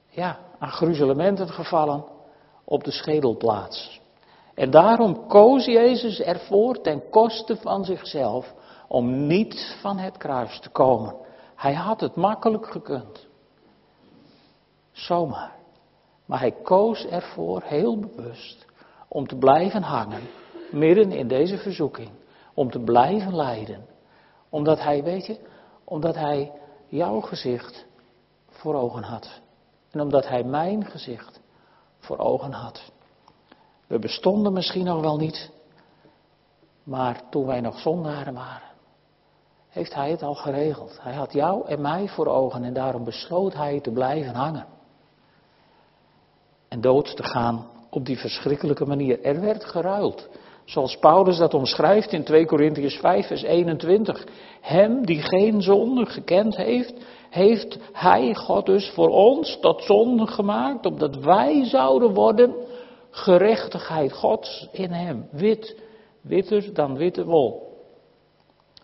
Ja, 0.09 0.39
aan 0.59 0.71
gruzelementen 0.71 1.49
gevallen 1.49 2.05
op 2.71 2.85
de 2.85 2.91
schedelplaats. 2.91 4.01
En 4.55 4.71
daarom 4.71 5.27
koos 5.27 5.65
Jezus 5.65 6.21
ervoor 6.21 6.81
ten 6.81 7.09
koste 7.09 7.57
van 7.57 7.85
zichzelf 7.85 8.55
om 8.89 9.27
niet 9.27 9.77
van 9.81 9.99
het 9.99 10.17
kruis 10.17 10.61
te 10.61 10.69
komen. 10.69 11.15
Hij 11.57 11.75
had 11.75 12.01
het 12.01 12.15
makkelijk 12.17 12.67
gekund. 12.67 13.27
Zomaar. 14.93 15.57
Maar 16.27 16.39
hij 16.39 16.53
koos 16.63 17.07
ervoor 17.07 17.63
heel 17.63 17.99
bewust 17.99 18.67
om 19.09 19.27
te 19.27 19.37
blijven 19.37 19.83
hangen, 19.83 20.23
midden 20.71 21.13
in 21.13 21.29
deze 21.29 21.59
verzoeking. 21.59 22.11
Om 22.55 22.71
te 22.71 22.81
blijven 22.81 23.37
lijden. 23.37 23.87
Omdat 24.49 24.83
hij, 24.83 25.03
weet 25.03 25.27
je, 25.27 25.39
omdat 25.85 26.15
hij 26.15 26.53
jouw 26.89 27.21
gezicht 27.21 27.87
voor 28.49 28.75
ogen 28.75 29.03
had. 29.03 29.41
En 29.91 30.01
omdat 30.01 30.29
hij 30.29 30.45
mijn 30.45 30.85
gezicht 30.85 31.40
voor 32.01 32.19
ogen 32.19 32.53
had. 32.53 32.93
We 33.87 33.99
bestonden 33.99 34.53
misschien 34.53 34.85
nog 34.85 35.01
wel 35.01 35.17
niet, 35.17 35.51
maar 36.83 37.23
toen 37.31 37.47
wij 37.47 37.61
nog 37.61 37.79
zondaren 37.79 38.35
waren, 38.35 38.69
heeft 39.69 39.95
hij 39.95 40.11
het 40.11 40.23
al 40.23 40.35
geregeld. 40.35 40.99
Hij 41.01 41.15
had 41.15 41.33
jou 41.33 41.67
en 41.67 41.81
mij 41.81 42.09
voor 42.09 42.27
ogen 42.27 42.65
en 42.65 42.73
daarom 42.73 43.05
besloot 43.05 43.55
hij 43.55 43.81
te 43.81 43.91
blijven 43.91 44.35
hangen. 44.35 44.67
En 46.69 46.81
dood 46.81 47.17
te 47.17 47.23
gaan 47.23 47.67
op 47.91 48.05
die 48.07 48.19
verschrikkelijke 48.19 48.87
manier. 48.87 49.23
Er 49.23 49.41
werd 49.41 49.65
geruild. 49.65 50.29
Zoals 50.71 50.97
Paulus 50.97 51.37
dat 51.37 51.55
omschrijft 51.55 52.13
in 52.13 52.25
2 52.25 52.47
Korintiërs 52.47 52.97
5, 52.97 53.27
vers 53.27 53.43
21. 53.43 54.27
Hem 54.61 55.07
die 55.07 55.23
geen 55.23 55.63
zonde 55.63 56.07
gekend 56.07 56.57
heeft, 56.57 56.95
heeft 57.31 57.79
hij, 57.93 58.35
God 58.35 58.67
dus, 58.67 58.91
voor 58.91 59.09
ons 59.09 59.59
tot 59.61 59.83
zonde 59.83 60.27
gemaakt, 60.27 60.87
opdat 60.87 61.17
wij 61.17 61.65
zouden 61.65 62.15
worden 62.15 62.55
gerechtigheid 63.11 64.13
Gods 64.13 64.69
in 64.73 64.91
hem. 64.91 65.29
Wit, 65.31 65.77
witter 66.23 66.75
dan 66.75 66.97
witte 66.97 67.25
wol. 67.25 67.79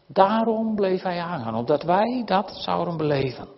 Daarom 0.06 0.74
bleef 0.74 1.02
hij 1.02 1.18
hangen, 1.18 1.54
omdat 1.54 1.82
wij 1.82 2.22
dat 2.24 2.50
zouden 2.54 2.96
beleven. 2.96 3.48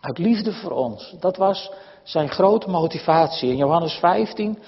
Uit 0.00 0.18
liefde 0.18 0.52
voor 0.52 0.70
ons. 0.70 1.14
Dat 1.20 1.36
was 1.36 1.72
zijn 2.02 2.28
grote 2.28 2.70
motivatie. 2.70 3.50
In 3.50 3.56
Johannes 3.56 3.94
15, 3.94 4.58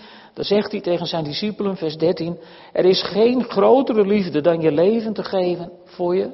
daar 0.40 0.48
zegt 0.48 0.72
hij 0.72 0.80
tegen 0.80 1.06
zijn 1.06 1.24
discipelen, 1.24 1.76
vers 1.76 1.96
13: 1.96 2.38
Er 2.72 2.84
is 2.84 3.02
geen 3.02 3.44
grotere 3.44 4.06
liefde 4.06 4.40
dan 4.40 4.60
je 4.60 4.72
leven 4.72 5.12
te 5.12 5.24
geven 5.24 5.72
voor 5.84 6.16
je 6.16 6.30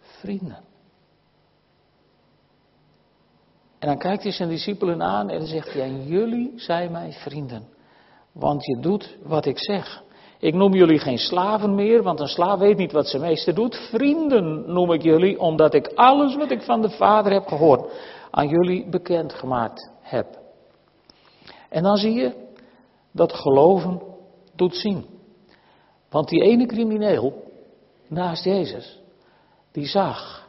vrienden. 0.00 0.58
En 3.78 3.88
dan 3.88 3.98
kijkt 3.98 4.22
hij 4.22 4.32
zijn 4.32 4.48
discipelen 4.48 5.02
aan 5.02 5.30
en 5.30 5.38
dan 5.38 5.46
zegt 5.46 5.72
hij, 5.72 5.82
en 5.82 6.06
jullie 6.06 6.52
zijn 6.56 6.92
mijn 6.92 7.12
vrienden, 7.12 7.68
want 8.32 8.64
je 8.64 8.80
doet 8.80 9.16
wat 9.22 9.46
ik 9.46 9.58
zeg. 9.58 10.02
Ik 10.38 10.54
noem 10.54 10.74
jullie 10.74 10.98
geen 10.98 11.18
slaven 11.18 11.74
meer, 11.74 12.02
want 12.02 12.20
een 12.20 12.28
slaaf 12.28 12.58
weet 12.58 12.76
niet 12.76 12.92
wat 12.92 13.08
zijn 13.08 13.22
meester 13.22 13.54
doet. 13.54 13.76
Vrienden 13.76 14.72
noem 14.72 14.92
ik 14.92 15.02
jullie, 15.02 15.40
omdat 15.40 15.74
ik 15.74 15.92
alles 15.94 16.36
wat 16.36 16.50
ik 16.50 16.62
van 16.62 16.82
de 16.82 16.90
Vader 16.90 17.32
heb 17.32 17.46
gehoord, 17.46 17.92
aan 18.30 18.48
jullie 18.48 18.88
bekendgemaakt 18.88 19.90
heb. 20.00 20.26
En 21.68 21.82
dan 21.82 21.96
zie 21.96 22.12
je 22.12 22.43
dat 23.14 23.32
geloven 23.32 24.02
doet 24.54 24.76
zien. 24.76 25.06
Want 26.08 26.28
die 26.28 26.42
ene 26.42 26.66
crimineel 26.66 27.42
naast 28.08 28.44
Jezus, 28.44 29.00
die 29.72 29.86
zag, 29.86 30.48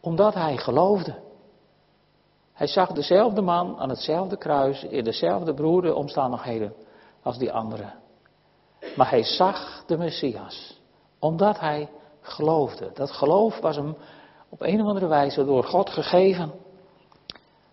omdat 0.00 0.34
hij 0.34 0.56
geloofde, 0.56 1.14
hij 2.52 2.66
zag 2.66 2.92
dezelfde 2.92 3.40
man 3.40 3.78
aan 3.78 3.88
hetzelfde 3.88 4.36
kruis, 4.36 4.82
in 4.82 5.04
dezelfde 5.04 5.54
broerde 5.54 5.94
omstandigheden 5.94 6.74
als 7.22 7.38
die 7.38 7.52
andere. 7.52 7.92
Maar 8.96 9.10
hij 9.10 9.22
zag 9.22 9.84
de 9.86 9.96
Messias, 9.96 10.80
omdat 11.18 11.60
hij 11.60 11.88
geloofde. 12.20 12.90
Dat 12.94 13.10
geloof 13.10 13.60
was 13.60 13.76
hem 13.76 13.96
op 14.48 14.60
een 14.60 14.80
of 14.80 14.86
andere 14.86 15.06
wijze 15.06 15.44
door 15.44 15.64
God 15.64 15.90
gegeven. 15.90 16.52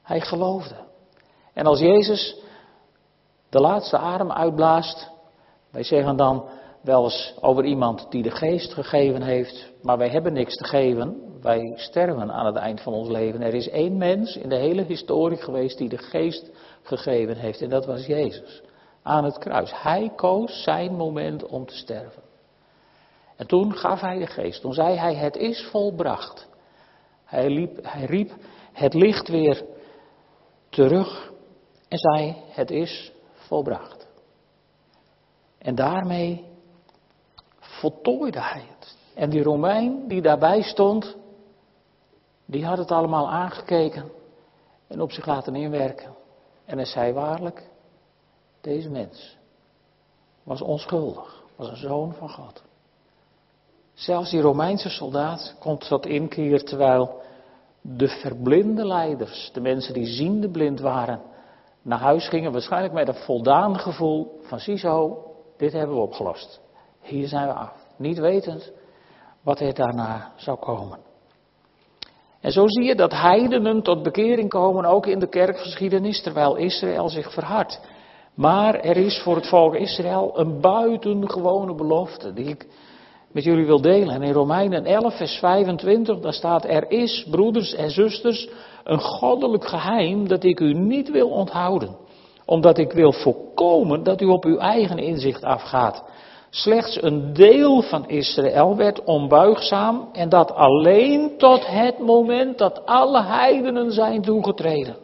Hij 0.02 0.22
geloofde. 0.22 0.76
En 1.54 1.66
als 1.66 1.80
Jezus 1.80 2.36
de 3.50 3.60
laatste 3.60 3.98
adem 3.98 4.32
uitblaast, 4.32 5.12
wij 5.72 5.84
zeggen 5.84 6.16
dan 6.16 6.46
wel 6.82 7.04
eens 7.04 7.34
over 7.42 7.66
iemand 7.66 8.06
die 8.10 8.24
de 8.24 8.32
geest 8.32 8.74
gegeven 8.74 9.22
heeft, 9.22 9.72
maar 9.82 9.98
wij 9.98 10.10
hebben 10.10 10.34
niks 10.34 10.56
te 10.56 10.64
geven. 10.64 11.28
Wij 11.42 11.74
sterven 11.76 12.32
aan 12.32 12.46
het 12.46 12.56
eind 12.56 12.82
van 12.82 12.94
ons 12.94 13.10
leven. 13.10 13.42
Er 13.42 13.54
is 13.54 13.70
één 13.70 13.98
mens 13.98 14.36
in 14.36 14.50
de 14.50 14.56
hele 14.56 14.84
historie 14.84 15.38
geweest 15.38 15.78
die 15.78 15.90
de 15.90 15.98
geest 15.98 16.52
gegeven 16.82 17.38
heeft 17.38 17.62
en 17.62 17.70
dat 17.70 17.86
was 17.86 18.06
Jezus. 18.06 18.62
Aan 19.04 19.24
het 19.24 19.38
kruis. 19.38 19.72
Hij 19.82 20.12
koos 20.16 20.64
zijn 20.64 20.96
moment 20.96 21.46
om 21.46 21.66
te 21.66 21.76
sterven. 21.76 22.22
En 23.36 23.48
toen 23.48 23.74
gaf 23.74 24.02
hij 24.02 24.20
de 24.20 24.28
geest. 24.28 24.62
Toen 24.62 24.74
zei 24.74 24.98
hij, 24.98 25.16
het 25.16 25.36
is 25.36 25.68
volbracht. 25.72 26.48
Hij, 27.26 27.50
liep, 27.50 27.80
hij 27.82 28.06
riep 28.06 28.32
het 28.74 28.94
licht 28.94 29.28
weer 29.28 29.64
terug 30.70 31.32
en 31.88 31.98
zei, 31.98 32.36
het 32.50 32.72
is 32.72 33.12
volbracht. 33.50 34.08
En 35.58 35.76
daarmee 35.76 36.46
voltooide 37.60 38.42
hij 38.42 38.64
het. 38.78 38.98
En 39.16 39.30
die 39.30 39.44
Romein 39.44 40.08
die 40.08 40.22
daarbij 40.22 40.62
stond, 40.62 41.16
die 42.46 42.66
had 42.66 42.78
het 42.78 42.92
allemaal 42.92 43.30
aangekeken 43.30 44.12
en 44.88 45.02
op 45.02 45.12
zich 45.12 45.26
laten 45.26 45.56
inwerken. 45.56 46.16
En 46.66 46.78
hij 46.78 46.86
zei 46.86 47.14
waarlijk, 47.14 47.70
deze 48.62 48.90
mens 48.90 49.38
was 50.44 50.62
onschuldig, 50.62 51.44
was 51.56 51.70
een 51.70 51.78
zoon 51.78 52.14
van 52.14 52.30
God. 52.30 52.64
Zelfs 53.94 54.30
die 54.32 54.42
Romeinse 54.42 54.90
soldaat 54.90 55.56
komt 55.60 55.88
tot 55.88 56.06
inkeer 56.06 56.64
terwijl 56.64 57.22
de 57.82 58.08
verblinde 58.08 58.86
leiders, 58.86 59.50
de 59.54 59.62
mensen 59.62 59.94
die 59.94 60.06
ziende 60.06 60.50
blind 60.50 60.80
waren, 60.80 61.22
naar 61.82 62.00
huis 62.00 62.28
gingen, 62.28 62.52
waarschijnlijk 62.52 62.94
met 62.94 63.08
een 63.08 63.14
voldaan 63.14 63.80
gevoel 63.80 64.40
van 64.42 64.60
ziezo, 64.60 65.24
dit 65.58 65.74
hebben 65.74 65.96
we 65.96 66.02
opgelost. 66.02 66.62
Hier 67.02 67.28
zijn 67.28 67.48
we 67.48 67.54
af. 67.54 67.74
Niet 67.98 68.20
wetend 68.20 68.72
wat 69.44 69.60
er 69.60 69.74
daarna 69.74 70.32
zou 70.36 70.58
komen. 70.58 71.00
En 72.42 72.52
zo 72.52 72.68
zie 72.68 72.84
je 72.84 72.96
dat 72.96 73.12
heidenen 73.12 73.82
tot 73.82 74.04
bekering 74.04 74.50
komen, 74.50 74.86
ook 74.86 75.06
in 75.06 75.20
de 75.20 75.30
kerkgeschiedenis, 75.30 76.22
terwijl 76.22 76.56
Israël 76.56 77.10
zich 77.10 77.34
verhardt. 77.34 77.82
Maar 78.34 78.76
er 78.76 78.98
is 78.98 79.22
voor 79.22 79.36
het 79.36 79.48
volk 79.48 79.76
Israël 79.76 80.40
een 80.40 80.62
buitengewone 80.62 81.76
belofte 81.76 82.34
die 82.34 82.48
ik 82.48 82.68
met 83.32 83.44
jullie 83.44 83.66
wil 83.66 83.82
delen. 83.82 84.16
En 84.16 84.22
in 84.22 84.34
Romeinen 84.34 84.86
11, 84.86 85.18
vers 85.18 85.38
25, 85.38 86.20
daar 86.20 86.34
staat: 86.34 86.66
Er 86.66 86.92
is, 86.92 87.28
broeders 87.30 87.74
en 87.74 87.92
zusters, 87.92 88.50
een 88.84 89.00
goddelijk 89.00 89.68
geheim 89.68 90.28
dat 90.28 90.44
ik 90.44 90.60
u 90.60 90.74
niet 90.74 91.12
wil 91.12 91.30
onthouden. 91.30 91.96
Omdat 92.46 92.78
ik 92.78 92.92
wil 92.92 93.12
voorkomen 93.12 94.04
dat 94.04 94.22
u 94.22 94.26
op 94.26 94.46
uw 94.46 94.58
eigen 94.58 94.98
inzicht 94.98 95.44
afgaat. 95.44 96.04
Slechts 96.50 97.02
een 97.04 97.34
deel 97.34 97.82
van 97.82 98.08
Israël 98.08 98.76
werd 98.76 99.04
onbuigzaam 99.04 100.10
en 100.14 100.30
dat 100.30 100.54
alleen 100.54 101.32
tot 101.38 101.68
het 101.68 102.00
moment 102.00 102.58
dat 102.58 102.86
alle 102.86 103.24
heidenen 103.24 103.92
zijn 103.92 104.22
toegetreden. 104.22 104.96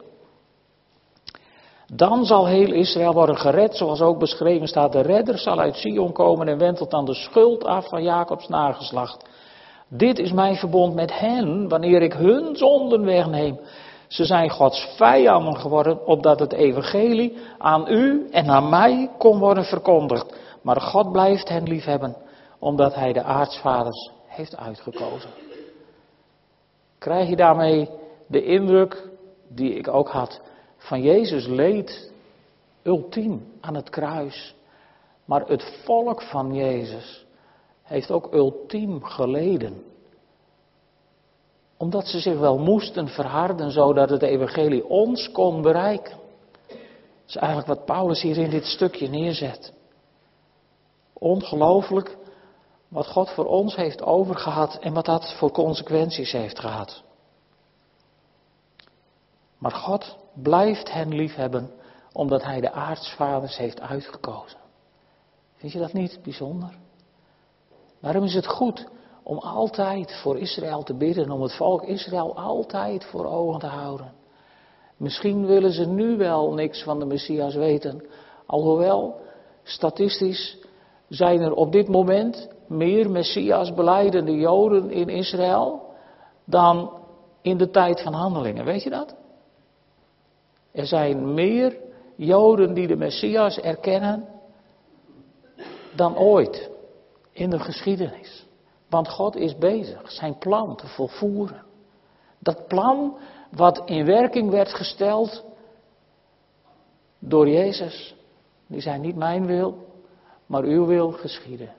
Dan 1.94 2.26
zal 2.26 2.48
heel 2.48 2.72
Israël 2.72 3.14
worden 3.14 3.38
gered, 3.38 3.78
zoals 3.78 4.02
ook 4.02 4.20
beschreven 4.20 4.68
staat. 4.68 4.92
De 4.92 5.02
redder 5.02 5.38
zal 5.38 5.60
uit 5.60 5.76
Sion 5.76 6.12
komen 6.12 6.48
en 6.48 6.58
wentelt 6.58 6.92
dan 6.92 7.06
de 7.06 7.14
schuld 7.14 7.66
af 7.66 7.90
van 7.90 8.04
Jacobs 8.04 8.48
nageslacht. 8.48 9.26
Dit 9.88 10.20
is 10.20 10.32
mijn 10.32 10.56
verbond 10.56 10.94
met 10.96 11.20
hen, 11.20 11.70
wanneer 11.70 12.02
ik 12.02 12.14
hun 12.14 12.56
zonden 12.56 13.06
wegneem. 13.06 13.60
Ze 14.08 14.26
zijn 14.26 14.50
Gods 14.50 14.88
vijanden 14.96 15.58
geworden, 15.58 16.06
opdat 16.06 16.40
het 16.40 16.54
evangelie 16.54 17.38
aan 17.58 17.88
u 17.88 18.28
en 18.32 18.50
aan 18.50 18.70
mij 18.70 19.10
kon 19.18 19.40
worden 19.40 19.64
verkondigd. 19.64 20.36
Maar 20.62 20.82
God 20.82 21.12
blijft 21.12 21.50
hen 21.50 21.64
liefhebben, 21.64 22.16
omdat 22.60 22.96
hij 22.96 23.14
de 23.14 23.24
aartsvaders 23.24 24.12
heeft 24.28 24.58
uitgekozen. 24.58 25.30
Krijg 27.00 27.30
je 27.30 27.36
daarmee 27.36 27.90
de 28.28 28.44
indruk, 28.44 29.10
die 29.50 29.74
ik 29.74 29.88
ook 29.88 30.10
had, 30.10 30.42
van 30.78 31.02
Jezus 31.02 31.48
leed 31.48 32.12
ultiem 32.84 33.52
aan 33.62 33.76
het 33.76 33.90
kruis. 33.90 34.56
Maar 35.26 35.48
het 35.48 35.64
volk 35.84 36.22
van 36.22 36.54
Jezus 36.54 37.26
heeft 37.84 38.12
ook 38.12 38.34
ultiem 38.34 39.04
geleden. 39.04 39.84
Omdat 41.78 42.08
ze 42.08 42.20
zich 42.20 42.38
wel 42.38 42.58
moesten 42.58 43.08
verharden 43.08 43.72
zodat 43.72 44.10
het 44.10 44.22
evangelie 44.22 44.86
ons 44.86 45.32
kon 45.32 45.62
bereiken. 45.62 46.18
Dat 46.68 47.28
is 47.28 47.36
eigenlijk 47.36 47.68
wat 47.68 47.86
Paulus 47.86 48.22
hier 48.22 48.38
in 48.38 48.50
dit 48.50 48.66
stukje 48.66 49.08
neerzet. 49.08 49.74
Ongelooflijk 51.14 52.18
wat 52.88 53.08
God 53.08 53.30
voor 53.30 53.46
ons 53.46 53.76
heeft 53.76 54.02
overgehad 54.02 54.78
en 54.80 54.94
wat 54.94 55.06
dat 55.06 55.34
voor 55.34 55.52
consequenties 55.52 56.32
heeft 56.32 56.60
gehad. 56.60 57.04
Maar 59.58 59.72
God 59.72 60.18
blijft 60.36 60.92
hen 60.92 61.16
liefhebben 61.16 61.72
omdat 62.14 62.44
hij 62.44 62.62
de 62.62 62.72
aartsvaders 62.72 63.58
heeft 63.58 63.82
uitgekozen. 63.82 64.60
Vind 65.56 65.72
je 65.72 65.80
dat 65.80 65.94
niet 65.94 66.20
bijzonder? 66.24 66.70
Daarom 68.02 68.24
is 68.24 68.34
het 68.34 68.48
goed 68.48 68.88
om 69.24 69.38
altijd 69.38 70.16
voor 70.22 70.38
Israël 70.38 70.84
te 70.84 70.94
bidden, 70.94 71.32
om 71.32 71.42
het 71.42 71.56
volk 71.56 71.84
Israël 71.84 72.36
altijd 72.38 73.06
voor 73.06 73.26
ogen 73.26 73.60
te 73.60 73.66
houden. 73.66 74.14
Misschien 74.98 75.46
willen 75.46 75.72
ze 75.72 75.86
nu 75.86 76.18
wel 76.18 76.54
niks 76.54 76.84
van 76.84 77.00
de 77.00 77.06
Messias 77.06 77.56
weten, 77.56 78.04
alhoewel 78.46 79.20
statistisch 79.64 80.58
zijn 81.08 81.42
er 81.42 81.54
op 81.54 81.72
dit 81.72 81.88
moment 81.88 82.50
meer 82.68 83.10
Messias 83.12 83.74
beleidende 83.74 84.36
Joden 84.36 84.92
in 84.92 85.10
Israël 85.10 85.82
dan 86.46 86.92
in 87.42 87.58
de 87.58 87.70
tijd 87.70 88.02
van 88.02 88.14
handelingen. 88.14 88.66
Weet 88.66 88.84
je 88.84 88.90
dat? 88.90 89.16
Er 90.76 90.86
zijn 90.86 91.34
meer 91.34 91.78
Joden 92.16 92.74
die 92.74 92.88
de 92.88 92.96
Messias 92.96 93.60
erkennen 93.60 94.28
dan 95.96 96.18
ooit 96.18 96.70
in 97.32 97.50
de 97.50 97.60
geschiedenis. 97.60 98.46
Want 98.90 99.10
God 99.10 99.36
is 99.36 99.58
bezig 99.58 100.12
zijn 100.12 100.38
plan 100.38 100.76
te 100.76 100.88
volvoeren. 100.88 101.64
Dat 102.40 102.68
plan 102.68 103.18
wat 103.52 103.82
in 103.86 104.06
werking 104.06 104.50
werd 104.50 104.74
gesteld 104.74 105.44
door 107.20 107.50
Jezus, 107.50 108.16
die 108.68 108.82
zei 108.82 109.00
niet 109.00 109.16
mijn 109.16 109.46
wil, 109.46 109.86
maar 110.46 110.64
uw 110.64 110.86
wil 110.86 111.12
geschieden. 111.12 111.74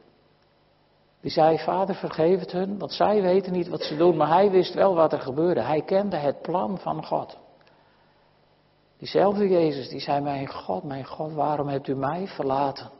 Die 1.20 1.30
zei, 1.30 1.58
vader 1.58 1.94
vergeef 1.94 2.40
het 2.40 2.52
hun, 2.52 2.78
want 2.78 2.92
zij 2.92 3.22
weten 3.22 3.52
niet 3.52 3.68
wat 3.68 3.82
ze 3.82 3.96
doen, 3.96 4.16
maar 4.16 4.28
hij 4.28 4.50
wist 4.50 4.74
wel 4.74 4.94
wat 4.94 5.12
er 5.12 5.20
gebeurde. 5.20 5.60
Hij 5.60 5.82
kende 5.82 6.16
het 6.16 6.42
plan 6.42 6.78
van 6.78 7.04
God. 7.04 7.38
Diezelfde 8.98 9.48
Jezus, 9.48 9.88
die 9.88 10.00
zei, 10.00 10.20
mijn 10.20 10.48
God, 10.48 10.82
mijn 10.82 11.04
God, 11.04 11.32
waarom 11.32 11.68
hebt 11.68 11.88
u 11.88 11.94
mij 11.94 12.26
verlaten? 12.26 12.90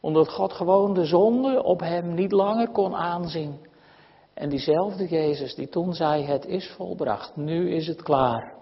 Omdat 0.00 0.28
God 0.28 0.52
gewoon 0.52 0.94
de 0.94 1.04
zonde 1.04 1.62
op 1.62 1.80
hem 1.80 2.14
niet 2.14 2.32
langer 2.32 2.68
kon 2.68 2.94
aanzien. 2.94 3.66
En 4.34 4.48
diezelfde 4.48 5.08
Jezus 5.08 5.54
die 5.54 5.68
toen 5.68 5.94
zei, 5.94 6.24
het 6.24 6.44
is 6.44 6.70
volbracht, 6.70 7.36
nu 7.36 7.74
is 7.74 7.86
het 7.86 8.02
klaar. 8.02 8.54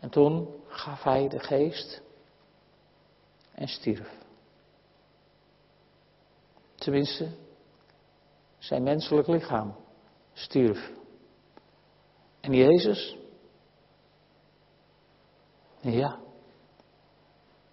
En 0.00 0.10
toen 0.10 0.48
gaf 0.66 1.02
hij 1.02 1.28
de 1.28 1.38
geest 1.38 2.02
en 3.54 3.68
stierf. 3.68 4.10
Tenminste, 6.74 7.28
zijn 8.58 8.82
menselijk 8.82 9.28
lichaam 9.28 9.74
stierf. 10.32 10.90
En 12.40 12.52
Jezus, 12.52 13.17
ja, 15.80 16.18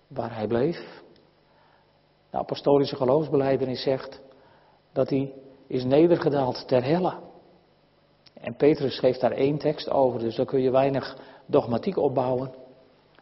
waar 0.08 0.36
hij 0.36 0.48
bleef. 0.48 1.04
De 2.30 2.38
apostolische 2.38 2.96
geloofsbeleidenis 2.96 3.82
zegt 3.82 4.22
dat 4.92 5.10
hij 5.10 5.34
is 5.68 5.84
nedergedaald 5.84 6.68
ter 6.68 6.84
helle. 6.84 7.14
En 8.34 8.56
Petrus 8.56 9.00
geeft 9.00 9.22
daar 9.22 9.32
één 9.32 9.58
tekst 9.58 9.90
over, 9.90 10.20
dus 10.20 10.36
daar 10.36 10.46
kun 10.46 10.62
je 10.62 10.72
weinig 10.72 11.18
dogmatiek 11.46 11.98
opbouwen. 11.98 12.54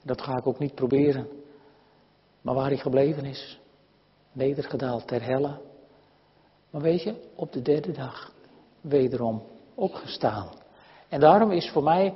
Dat 0.03 0.21
ga 0.21 0.37
ik 0.37 0.47
ook 0.47 0.59
niet 0.59 0.75
proberen. 0.75 1.27
Maar 2.41 2.55
waar 2.55 2.67
hij 2.67 2.77
gebleven 2.77 3.25
is, 3.25 3.59
nedergedaald 4.31 5.07
ter 5.07 5.23
helle. 5.23 5.59
Maar 6.69 6.81
weet 6.81 7.03
je, 7.03 7.15
op 7.35 7.51
de 7.51 7.61
derde 7.61 7.91
dag 7.91 8.31
wederom 8.81 9.43
opgestaan. 9.75 10.49
En 11.09 11.19
daarom 11.19 11.51
is 11.51 11.69
voor 11.69 11.83
mij 11.83 12.13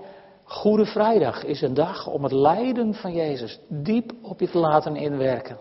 Goede 0.48 0.86
Vrijdag 0.86 1.44
is 1.44 1.62
een 1.62 1.74
dag 1.74 2.08
om 2.08 2.24
het 2.24 2.32
lijden 2.32 2.94
van 2.94 3.14
Jezus 3.14 3.60
diep 3.70 4.12
op 4.22 4.40
je 4.40 4.50
te 4.50 4.58
laten 4.58 4.96
inwerken. 4.96 5.58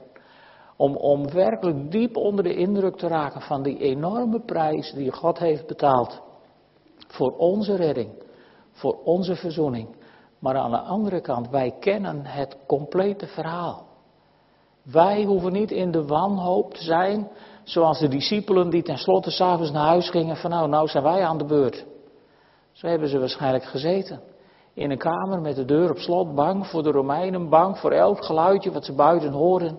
Om, 0.76 0.96
om 0.96 1.30
werkelijk 1.30 1.90
diep 1.90 2.16
onder 2.16 2.44
de 2.44 2.54
indruk 2.54 2.96
te 2.96 3.06
raken 3.06 3.40
van 3.40 3.62
die 3.62 3.78
enorme 3.78 4.40
prijs 4.40 4.92
die 4.92 5.12
God 5.12 5.38
heeft 5.38 5.66
betaald. 5.66 6.22
Voor 7.08 7.36
onze 7.36 7.76
redding, 7.76 8.10
voor 8.72 8.98
onze 9.04 9.34
verzoening. 9.34 9.88
Maar 10.38 10.56
aan 10.56 10.70
de 10.70 10.80
andere 10.80 11.20
kant, 11.20 11.50
wij 11.50 11.74
kennen 11.80 12.26
het 12.26 12.56
complete 12.66 13.26
verhaal. 13.26 13.86
Wij 14.82 15.24
hoeven 15.24 15.52
niet 15.52 15.70
in 15.70 15.90
de 15.90 16.04
wanhoop 16.04 16.74
te 16.74 16.82
zijn, 16.82 17.28
zoals 17.64 17.98
de 17.98 18.08
discipelen 18.08 18.70
die 18.70 18.82
tenslotte 18.82 19.30
s'avonds 19.30 19.70
naar 19.70 19.86
huis 19.86 20.10
gingen 20.10 20.36
van 20.36 20.50
nou, 20.50 20.68
nou 20.68 20.88
zijn 20.88 21.04
wij 21.04 21.24
aan 21.24 21.38
de 21.38 21.44
beurt. 21.44 21.86
Zo 22.72 22.86
hebben 22.86 23.08
ze 23.08 23.18
waarschijnlijk 23.18 23.64
gezeten 23.64 24.34
in 24.76 24.90
een 24.90 24.98
kamer 24.98 25.40
met 25.40 25.56
de 25.56 25.64
deur 25.64 25.90
op 25.90 25.98
slot, 25.98 26.34
bang 26.34 26.66
voor 26.66 26.82
de 26.82 26.90
Romeinen, 26.90 27.48
bang 27.48 27.78
voor 27.78 27.92
elk 27.92 28.24
geluidje 28.24 28.72
wat 28.72 28.84
ze 28.84 28.92
buiten 28.92 29.32
horen. 29.32 29.78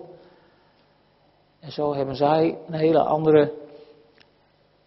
En 1.60 1.72
zo 1.72 1.94
hebben 1.94 2.16
zij 2.16 2.58
een 2.66 2.74
hele 2.74 3.02
andere 3.02 3.52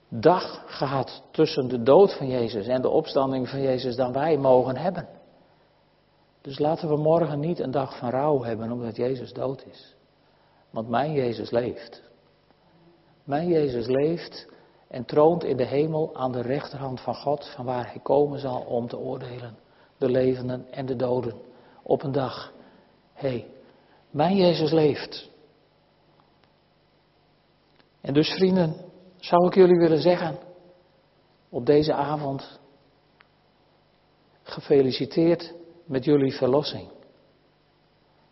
dag 0.10 0.64
gehad 0.66 1.24
tussen 1.32 1.68
de 1.68 1.84
dood 1.84 2.14
van 2.18 2.28
Jezus 2.28 2.68
en 2.68 2.82
de 2.82 2.90
opstanding 2.90 3.50
van 3.50 3.62
Jezus 3.62 3.96
dan 3.96 4.14
wij 4.14 4.38
mogen 4.38 4.78
hebben. 4.78 5.08
Dus 6.42 6.60
laten 6.60 6.90
we 6.90 6.98
morgen 6.98 7.40
niet 7.40 7.60
een 7.60 7.72
dag 7.72 7.98
van 7.98 8.10
rouw 8.10 8.44
hebben 8.44 8.72
omdat 8.72 8.96
Jezus 8.96 9.34
dood 9.34 9.66
is. 9.66 9.96
Want 10.70 10.90
mijn 10.90 11.12
Jezus 11.12 11.52
leeft. 11.52 12.02
Mijn 13.24 13.48
Jezus 13.48 13.88
leeft 13.88 14.48
en 14.88 15.06
troont 15.06 15.44
in 15.44 15.58
de 15.58 15.66
hemel 15.66 16.16
aan 16.16 16.32
de 16.32 16.42
rechterhand 16.42 17.02
van 17.02 17.16
God, 17.16 17.52
van 17.56 17.66
waar 17.66 17.92
hij 17.92 18.00
komen 18.04 18.40
zal 18.40 18.62
om 18.62 18.88
te 18.88 18.98
oordelen 18.98 19.70
de 20.02 20.10
levenden 20.10 20.72
en 20.72 20.86
de 20.86 20.96
doden 20.96 21.42
op 21.84 22.04
een 22.04 22.12
dag. 22.12 22.54
Hé, 23.14 23.46
mijn 24.10 24.36
Jezus 24.36 24.72
leeft. 24.72 25.30
En 28.02 28.14
dus 28.14 28.30
vrienden, 28.30 28.76
zou 29.18 29.48
ik 29.48 29.54
jullie 29.54 29.80
willen 29.80 30.02
zeggen, 30.02 30.38
op 31.50 31.66
deze 31.66 31.94
avond, 31.94 32.60
gefeliciteerd 34.44 35.54
met 35.86 36.06
jullie 36.06 36.34
verlossing. 36.34 36.90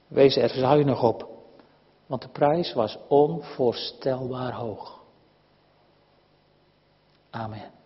Wees 0.08 0.36
er 0.36 0.50
zuinig 0.50 1.04
op, 1.04 1.30
want 2.06 2.22
de 2.22 2.30
prijs 2.30 2.74
was 2.74 2.98
onvoorstelbaar 3.08 4.54
hoog. 4.54 5.04
Amen. 7.30 7.79